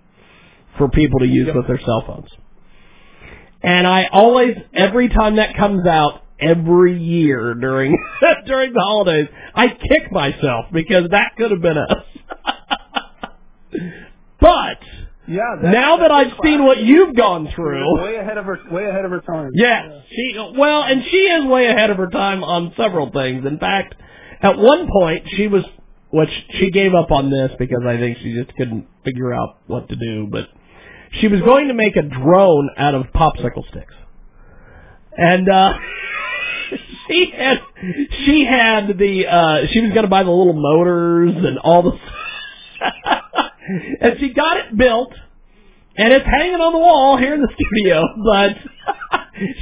for 0.80 0.90
people 0.90 1.20
to 1.20 1.28
use 1.28 1.48
with 1.54 1.68
their 1.68 1.80
cell 1.80 2.04
phones. 2.08 2.30
And 3.62 3.86
I 3.86 4.08
always, 4.12 4.58
every 4.74 5.10
time 5.10 5.36
that 5.36 5.56
comes 5.56 5.86
out, 5.86 6.24
every 6.44 7.02
year 7.02 7.54
during 7.54 7.98
during 8.46 8.74
the 8.74 8.80
holidays, 8.82 9.28
I 9.56 9.68
kick 9.70 10.12
myself 10.12 10.66
because 10.74 11.10
that 11.12 11.36
could 11.38 11.52
have 11.52 11.62
been 11.62 11.78
us. 11.78 12.04
but 14.40 14.78
Yeah. 15.28 15.56
now 15.62 15.98
that 15.98 16.12
I've 16.12 16.34
seen 16.44 16.64
what 16.66 16.80
you've 16.80 17.16
gone 17.16 17.50
through, 17.56 18.04
way 18.04 18.16
ahead 18.18 18.38
of 18.38 18.46
her, 18.46 18.60
way 18.72 18.86
ahead 18.86 19.06
of 19.06 19.12
her 19.12 19.22
time. 19.22 19.52
Yes, 19.54 19.86
she 20.10 20.36
well, 20.58 20.84
and 20.84 21.04
she 21.10 21.18
is 21.18 21.46
way 21.46 21.68
ahead 21.68 21.90
of 21.90 21.98
her 21.98 22.10
time 22.10 22.44
on 22.44 22.74
several 22.78 23.10
things. 23.12 23.46
In 23.46 23.58
fact, 23.60 23.96
at 24.42 24.58
one 24.58 24.88
point 24.92 25.28
she 25.36 25.48
was, 25.48 25.64
which 26.12 26.30
she 26.60 26.72
gave 26.72 26.94
up 26.94 27.12
on 27.12 27.30
this 27.30 27.52
because 27.58 27.84
I 27.88 27.98
think 27.98 28.18
she 28.20 28.34
just 28.34 28.56
couldn't 28.58 28.88
figure 29.06 29.34
out 29.34 29.58
what 29.68 29.88
to 29.90 29.96
do. 29.96 30.28
But 30.30 30.50
she 31.22 31.28
was 31.28 31.42
going 31.42 31.68
to 31.70 31.74
make 31.74 31.96
a 31.96 32.02
drone 32.02 32.70
out 32.78 32.96
of 32.96 33.04
popsicle 33.16 33.68
sticks, 33.70 33.94
and 35.18 35.48
uh 35.50 35.74
she 37.08 37.32
had 37.36 37.60
she 38.26 38.46
had 38.46 38.98
the 38.98 39.28
uh 39.28 39.68
she 39.72 39.82
was 39.82 39.92
going 39.92 40.04
to 40.04 40.10
buy 40.10 40.24
the 40.24 40.32
little 40.32 40.54
motors 40.54 41.36
and 41.36 41.58
all 41.60 41.84
the, 41.84 42.00
and 44.02 44.20
she 44.20 44.34
got 44.34 44.58
it 44.58 44.78
built 44.78 45.14
and 45.96 46.12
it's 46.12 46.26
hanging 46.26 46.60
on 46.60 46.74
the 46.74 46.80
wall 46.80 47.18
here 47.18 47.36
in 47.36 47.42
the 47.42 47.54
studio, 47.54 48.02
but 48.26 48.58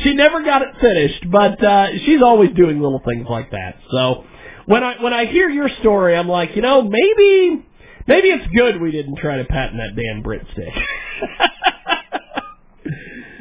she 0.04 0.14
never 0.14 0.44
got 0.44 0.62
it 0.62 0.70
finished. 0.80 1.30
But 1.30 1.64
uh, 1.64 1.88
she's 2.06 2.22
always 2.22 2.52
doing 2.56 2.80
little 2.80 3.02
things 3.06 3.28
like 3.30 3.52
that. 3.52 3.76
So 3.92 4.26
when 4.66 4.84
I 4.84 5.02
when 5.02 5.14
I 5.14 5.26
hear 5.26 5.50
your 5.50 5.70
story, 5.80 6.16
I'm 6.16 6.30
like, 6.30 6.56
you 6.56 6.62
know, 6.62 6.84
maybe 6.84 7.66
maybe 8.08 8.30
it's 8.30 8.48
good 8.56 8.82
we 8.82 8.92
didn't 8.92 9.18
try 9.18 9.38
to 9.38 9.46
patent 9.46 9.78
that 9.78 10.02
damn 10.02 10.22
Brit 10.22 10.46
stick. 10.54 10.74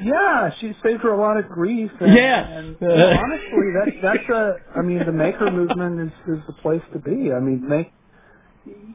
Yeah, 0.02 0.50
she 0.60 0.72
saved 0.84 1.02
her 1.02 1.10
a 1.14 1.20
lot 1.20 1.36
of 1.38 1.48
grief. 1.48 1.90
And, 2.00 2.14
Yes. 2.14 2.46
and 2.50 2.76
honestly, 2.82 3.68
that's 3.78 3.96
that's 4.02 4.28
a. 4.30 4.54
I 4.78 4.82
mean, 4.82 5.04
the 5.04 5.12
maker 5.12 5.50
movement 5.52 6.00
is 6.12 6.38
is 6.38 6.42
the 6.46 6.54
place 6.62 6.82
to 6.92 6.98
be. 7.00 7.32
I 7.32 7.40
mean, 7.40 7.68
make. 7.68 7.92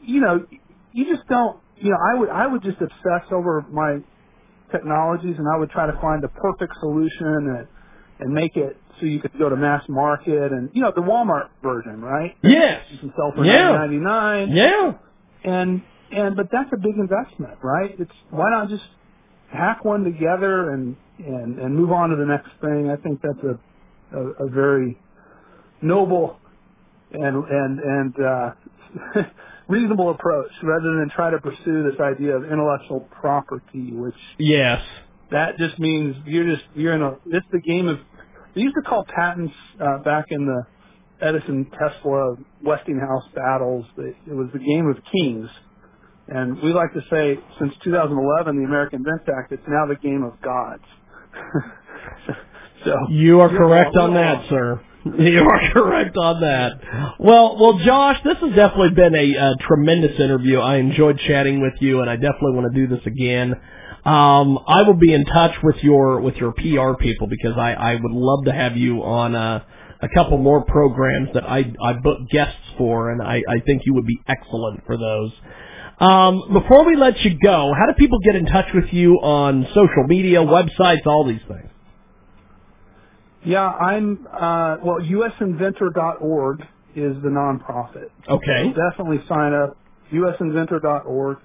You 0.03 0.21
know, 0.21 0.45
you 0.91 1.15
just 1.15 1.27
don't. 1.29 1.59
You 1.75 1.91
know, 1.91 1.97
I 1.97 2.19
would 2.19 2.29
I 2.29 2.47
would 2.47 2.63
just 2.63 2.77
obsess 2.81 3.31
over 3.31 3.65
my 3.71 3.99
technologies, 4.71 5.35
and 5.37 5.47
I 5.53 5.57
would 5.59 5.69
try 5.71 5.87
to 5.87 5.97
find 6.01 6.23
the 6.23 6.29
perfect 6.29 6.73
solution 6.79 7.27
and 7.57 7.67
and 8.19 8.33
make 8.33 8.55
it 8.55 8.81
so 8.99 9.05
you 9.05 9.19
could 9.19 9.37
go 9.37 9.49
to 9.49 9.57
mass 9.57 9.83
market 9.89 10.51
and 10.51 10.69
you 10.73 10.81
know 10.81 10.91
the 10.95 11.01
Walmart 11.01 11.49
version, 11.61 12.01
right? 12.01 12.35
yes. 12.43 12.83
You 12.89 12.97
can 12.99 13.13
sell 13.17 13.33
for 13.35 13.45
Yeah. 13.45 13.73
ninety 13.73 13.97
nine. 13.97 14.51
Yeah. 14.51 14.93
and 15.43 15.81
and 16.11 16.35
but 16.35 16.47
that's 16.51 16.69
a 16.73 16.77
big 16.77 16.95
investment, 16.97 17.59
right? 17.61 17.91
It's 17.99 18.11
why 18.29 18.49
not 18.51 18.69
just 18.69 18.83
hack 19.55 19.83
one 19.85 20.03
together 20.03 20.71
and 20.71 20.95
and 21.19 21.59
and 21.59 21.75
move 21.75 21.91
on 21.91 22.09
to 22.09 22.15
the 22.15 22.25
next 22.25 22.49
thing. 22.61 22.89
I 22.89 22.97
think 23.01 23.21
that's 23.21 23.43
a 23.43 24.17
a, 24.17 24.45
a 24.45 24.49
very 24.49 24.97
noble 25.81 26.37
and 27.11 27.43
and 27.45 27.79
and 27.79 28.15
uh, 28.19 29.21
reasonable 29.67 30.11
approach 30.11 30.51
rather 30.63 30.95
than 30.99 31.09
try 31.15 31.29
to 31.31 31.39
pursue 31.39 31.83
this 31.89 31.99
idea 31.99 32.35
of 32.35 32.43
intellectual 32.45 33.01
property, 33.21 33.91
which 33.93 34.15
Yes. 34.37 34.81
that 35.31 35.57
just 35.57 35.79
means 35.79 36.15
you're 36.25 36.49
just 36.55 36.65
you're 36.75 36.93
in 36.93 37.01
a 37.01 37.17
it's 37.27 37.45
the 37.51 37.61
game 37.61 37.87
of 37.87 37.99
they 38.53 38.61
used 38.61 38.75
to 38.75 38.89
call 38.89 39.05
patents 39.05 39.53
uh, 39.81 39.97
back 40.03 40.25
in 40.29 40.45
the 40.45 40.63
Edison 41.25 41.69
Tesla 41.71 42.35
Westinghouse 42.63 43.23
battles 43.33 43.85
it 43.97 44.15
was 44.27 44.49
the 44.53 44.59
game 44.59 44.87
of 44.87 44.97
kings. 45.11 45.49
And 46.27 46.61
we 46.61 46.73
like 46.73 46.93
to 46.93 47.01
say 47.11 47.37
since 47.59 47.73
2011 47.83 48.57
the 48.57 48.65
American 48.65 48.99
Invents 48.99 49.25
Act 49.37 49.51
it's 49.51 49.63
now 49.67 49.85
the 49.85 49.95
game 49.95 50.23
of 50.23 50.41
gods. 50.41 50.83
so 52.85 52.95
You 53.09 53.41
are 53.41 53.49
correct 53.49 53.95
on 53.95 54.13
that, 54.15 54.49
sir. 54.49 54.81
You 55.05 55.39
are 55.41 55.71
correct 55.71 56.17
on 56.17 56.41
that. 56.41 57.15
Well, 57.19 57.57
well, 57.61 57.77
Josh, 57.85 58.17
this 58.23 58.37
has 58.41 58.55
definitely 58.55 58.95
been 58.95 59.13
a, 59.13 59.37
uh 59.37 59.53
tremendous 59.67 60.19
interview. 60.19 60.57
I 60.57 60.77
enjoyed 60.77 61.19
chatting 61.27 61.61
with 61.61 61.75
you, 61.79 62.01
and 62.01 62.09
I 62.09 62.15
definitely 62.15 62.53
want 62.53 62.73
to 62.73 62.87
do 62.87 62.95
this 62.95 63.05
again. 63.05 63.53
Um, 64.03 64.59
I 64.67 64.81
will 64.81 64.97
be 64.97 65.13
in 65.13 65.25
touch 65.25 65.55
with 65.61 65.75
your 65.83 66.21
with 66.21 66.37
your 66.37 66.53
PR 66.53 66.97
people 66.99 67.27
because 67.27 67.53
I, 67.55 67.73
I 67.73 67.93
would 67.93 68.11
love 68.11 68.45
to 68.45 68.51
have 68.51 68.77
you 68.77 69.03
on 69.03 69.35
uh, 69.35 69.63
a 70.01 70.09
couple 70.09 70.37
more 70.37 70.63
programs 70.65 71.29
that 71.33 71.43
I 71.43 71.71
I 71.83 71.93
book 71.93 72.19
guests 72.31 72.57
for, 72.77 73.11
and 73.11 73.21
I, 73.21 73.41
I 73.47 73.59
think 73.65 73.83
you 73.85 73.93
would 73.93 74.05
be 74.05 74.19
excellent 74.27 74.85
for 74.85 74.97
those. 74.97 75.31
Um, 75.99 76.53
before 76.53 76.85
we 76.85 76.95
let 76.97 77.19
you 77.21 77.37
go, 77.41 77.71
how 77.73 77.85
do 77.87 77.93
people 77.97 78.19
get 78.19 78.35
in 78.35 78.45
touch 78.45 78.67
with 78.73 78.91
you 78.91 79.13
on 79.15 79.65
social 79.69 80.03
media, 80.07 80.39
websites, 80.39 81.05
all 81.05 81.25
these 81.25 81.41
things? 81.47 81.69
yeah, 83.45 83.67
I'm 83.67 84.27
uh 84.31 84.77
well 84.83 84.99
usinventor.org 84.99 86.61
is 86.95 87.15
the 87.21 87.29
nonprofit. 87.29 88.09
Okay. 88.27 88.73
definitely 88.73 89.23
sign 89.27 89.53
up 89.53 89.77
usinventor.org. 90.11 91.37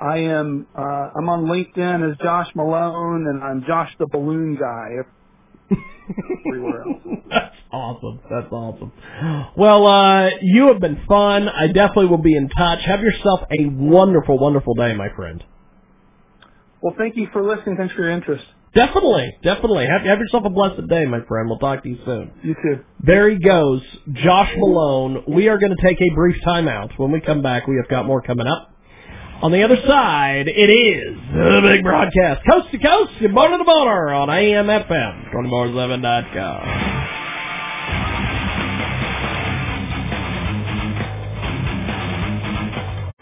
I 0.00 0.16
am 0.18 0.66
uh, 0.74 0.80
I'm 0.80 1.28
on 1.28 1.44
LinkedIn 1.44 2.10
as 2.10 2.16
Josh 2.18 2.48
Malone, 2.54 3.26
and 3.28 3.44
I'm 3.44 3.64
Josh 3.66 3.90
the 3.98 4.06
Balloon 4.06 4.56
Guy 4.56 4.96
everywhere 6.46 6.82
else. 6.82 7.02
That's 7.30 7.56
awesome. 7.72 8.20
That's 8.30 8.52
awesome. 8.52 8.92
Well, 9.56 9.86
uh, 9.86 10.30
you 10.42 10.68
have 10.68 10.80
been 10.80 11.00
fun. 11.08 11.48
I 11.48 11.68
definitely 11.68 12.06
will 12.06 12.18
be 12.18 12.36
in 12.36 12.48
touch. 12.48 12.80
Have 12.84 13.00
yourself 13.00 13.40
a 13.50 13.66
wonderful, 13.66 14.38
wonderful 14.38 14.74
day, 14.74 14.94
my 14.94 15.08
friend. 15.14 15.42
Well, 16.80 16.94
thank 16.96 17.16
you 17.16 17.28
for 17.32 17.42
listening. 17.42 17.76
Thanks 17.76 17.94
for 17.94 18.02
your 18.02 18.10
interest. 18.10 18.44
Definitely, 18.74 19.36
definitely. 19.42 19.86
Have, 19.86 20.06
have 20.06 20.18
yourself 20.20 20.44
a 20.46 20.50
blessed 20.50 20.88
day, 20.88 21.04
my 21.04 21.20
friend. 21.26 21.48
We'll 21.48 21.58
talk 21.58 21.82
to 21.82 21.88
you 21.88 21.98
soon. 22.04 22.30
You 22.42 22.54
too. 22.54 22.84
There 23.00 23.28
he 23.28 23.36
goes, 23.36 23.82
Josh 24.12 24.50
Malone. 24.56 25.24
We 25.26 25.48
are 25.48 25.58
going 25.58 25.74
to 25.76 25.82
take 25.82 26.00
a 26.00 26.14
brief 26.14 26.36
timeout. 26.46 26.96
When 26.96 27.10
we 27.10 27.20
come 27.20 27.42
back, 27.42 27.66
we 27.66 27.76
have 27.76 27.88
got 27.88 28.06
more 28.06 28.22
coming 28.22 28.46
up. 28.46 28.72
On 29.42 29.50
the 29.50 29.62
other 29.62 29.76
side, 29.86 30.48
it 30.48 30.70
is 30.70 31.16
the 31.32 31.60
big 31.62 31.82
broadcast, 31.82 32.42
coast 32.46 32.70
to 32.72 32.78
coast, 32.78 33.12
border 33.32 33.56
to 33.56 33.64
border 33.64 34.12
on 34.12 34.28
AMFM, 34.28 35.32
247.com. 35.32 36.99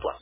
plus. 0.00 0.16